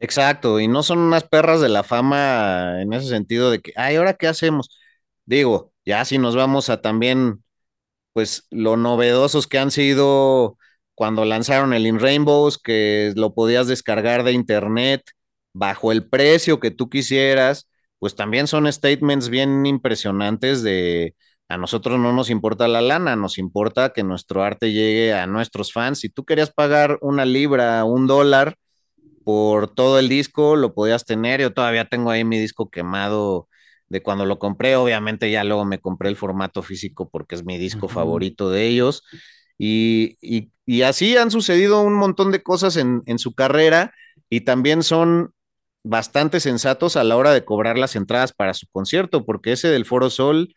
[0.00, 3.96] Exacto, y no son unas perras de la fama en ese sentido de que, ay,
[3.96, 4.68] ¿ahora qué hacemos?
[5.24, 7.42] Digo, ya si nos vamos a también,
[8.12, 10.58] pues, lo novedosos que han sido
[10.94, 15.02] cuando lanzaron el In Rainbows, que lo podías descargar de internet,
[15.54, 21.14] bajo el precio que tú quisieras, pues también son statements bien impresionantes de
[21.48, 25.72] a nosotros no nos importa la lana, nos importa que nuestro arte llegue a nuestros
[25.72, 26.00] fans.
[26.00, 28.56] Si tú querías pagar una libra, un dólar
[29.24, 31.40] por todo el disco, lo podías tener.
[31.40, 33.48] Yo todavía tengo ahí mi disco quemado
[33.88, 34.76] de cuando lo compré.
[34.76, 39.02] Obviamente ya luego me compré el formato físico porque es mi disco favorito de ellos.
[39.58, 40.16] Y,
[40.66, 43.92] y, así han sucedido un montón de cosas en, en su carrera
[44.30, 45.33] y también son
[45.84, 49.86] bastante sensatos a la hora de cobrar las entradas para su concierto, porque ese del
[49.86, 50.54] Foro Sol,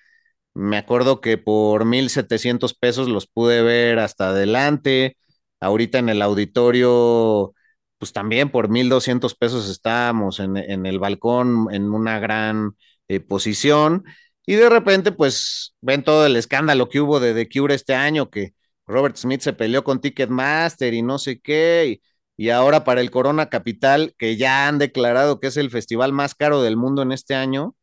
[0.53, 5.17] me acuerdo que por 1.700 pesos los pude ver hasta adelante,
[5.59, 7.53] ahorita en el auditorio,
[7.99, 12.75] pues también por 1.200 pesos estábamos en, el balcón en una gran
[13.07, 14.05] eh, posición,
[14.45, 18.29] y de repente pues ven todo el escándalo que hubo de The Cure este año,
[18.29, 18.53] que
[18.85, 22.01] Robert Smith se peleó con Ticketmaster y no sé qué,
[22.37, 26.35] y ahora para el Corona Capital, que ya han declarado que es el festival más
[26.35, 27.75] caro del mundo en este año,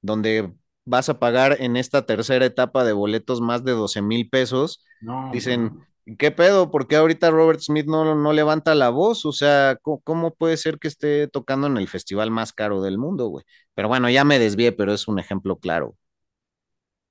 [0.00, 0.54] donde
[0.84, 4.84] vas a pagar en esta tercera etapa de boletos más de 12 mil pesos.
[5.32, 5.84] Dicen,
[6.18, 6.70] ¿qué pedo?
[6.70, 9.26] ¿Por qué ahorita Robert Smith no, no levanta la voz?
[9.26, 13.26] O sea, ¿cómo, puede ser que esté tocando en el festival más caro del mundo,
[13.26, 13.44] güey?
[13.74, 15.96] Pero bueno, ya me desvié, pero es un ejemplo claro.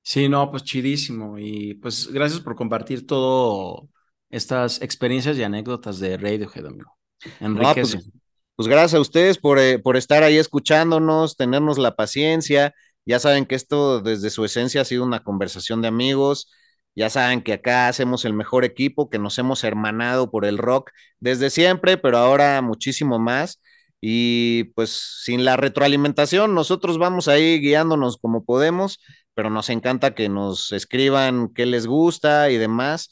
[0.02, 1.38] Sí, no, pues chidísimo.
[1.38, 3.90] Y pues gracias por compartir todo
[4.36, 6.92] estas experiencias y anécdotas de Radiohead, amigo.
[7.40, 7.82] Enrique.
[7.82, 8.12] pues,
[8.56, 12.74] pues, gracias a ustedes por, eh, por estar ahí escuchándonos, tenernos la paciencia.
[13.06, 16.52] Ya saben que esto desde su esencia ha sido una conversación de amigos.
[16.96, 20.92] Ya saben que acá hacemos el mejor equipo, que nos hemos hermanado por el rock
[21.20, 23.62] desde siempre, pero ahora muchísimo más.
[24.02, 24.92] Y pues
[25.24, 29.00] sin la retroalimentación, nosotros vamos ahí guiándonos como podemos,
[29.34, 33.10] pero nos encanta que nos escriban qué les gusta y demás.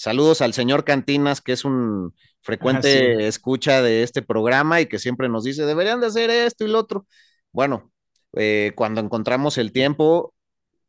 [0.00, 5.28] Saludos al señor Cantinas, que es un frecuente escucha de este programa y que siempre
[5.28, 7.06] nos dice, deberían de hacer esto y lo otro.
[7.52, 7.92] Bueno,
[8.32, 10.32] eh, cuando encontramos el tiempo,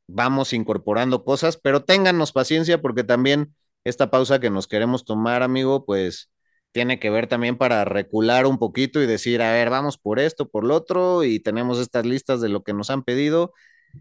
[0.07, 3.53] vamos incorporando cosas, pero téngannos paciencia porque también
[3.83, 6.31] esta pausa que nos queremos tomar, amigo, pues
[6.71, 10.47] tiene que ver también para recular un poquito y decir, a ver, vamos por esto,
[10.47, 13.53] por lo otro, y tenemos estas listas de lo que nos han pedido,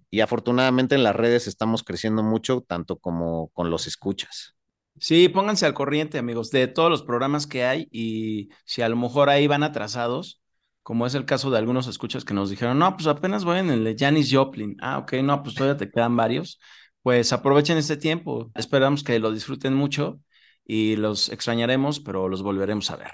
[0.08, 4.54] y afortunadamente en las redes estamos creciendo mucho, tanto como con los escuchas.
[4.98, 8.96] Sí, pónganse al corriente, amigos, de todos los programas que hay, y si a lo
[8.96, 10.40] mejor ahí van atrasados,
[10.82, 13.70] como es el caso de algunos escuchas que nos dijeron, no, pues apenas voy en
[13.70, 14.76] el de Janis Joplin.
[14.80, 16.58] Ah, ok, no, pues todavía te quedan varios.
[17.02, 18.50] Pues aprovechen este tiempo.
[18.54, 20.20] Esperamos que lo disfruten mucho
[20.64, 23.12] y los extrañaremos, pero los volveremos a ver.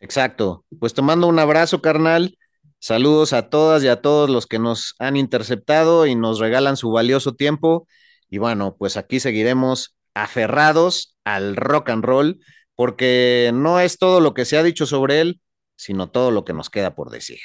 [0.00, 0.64] Exacto.
[0.80, 2.36] Pues tomando un abrazo, carnal.
[2.78, 6.90] Saludos a todas y a todos los que nos han interceptado y nos regalan su
[6.90, 7.86] valioso tiempo.
[8.28, 12.40] Y bueno, pues aquí seguiremos aferrados al rock and roll,
[12.74, 15.40] porque no es todo lo que se ha dicho sobre él,
[15.76, 17.40] sino todo lo que nos queda por decir.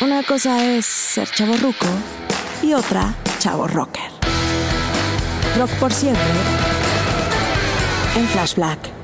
[0.00, 1.86] Una cosa es ser chavo ruco
[2.62, 4.10] y otra chavo rocker.
[5.56, 6.22] Rock por siempre
[8.16, 8.99] en Flash Black.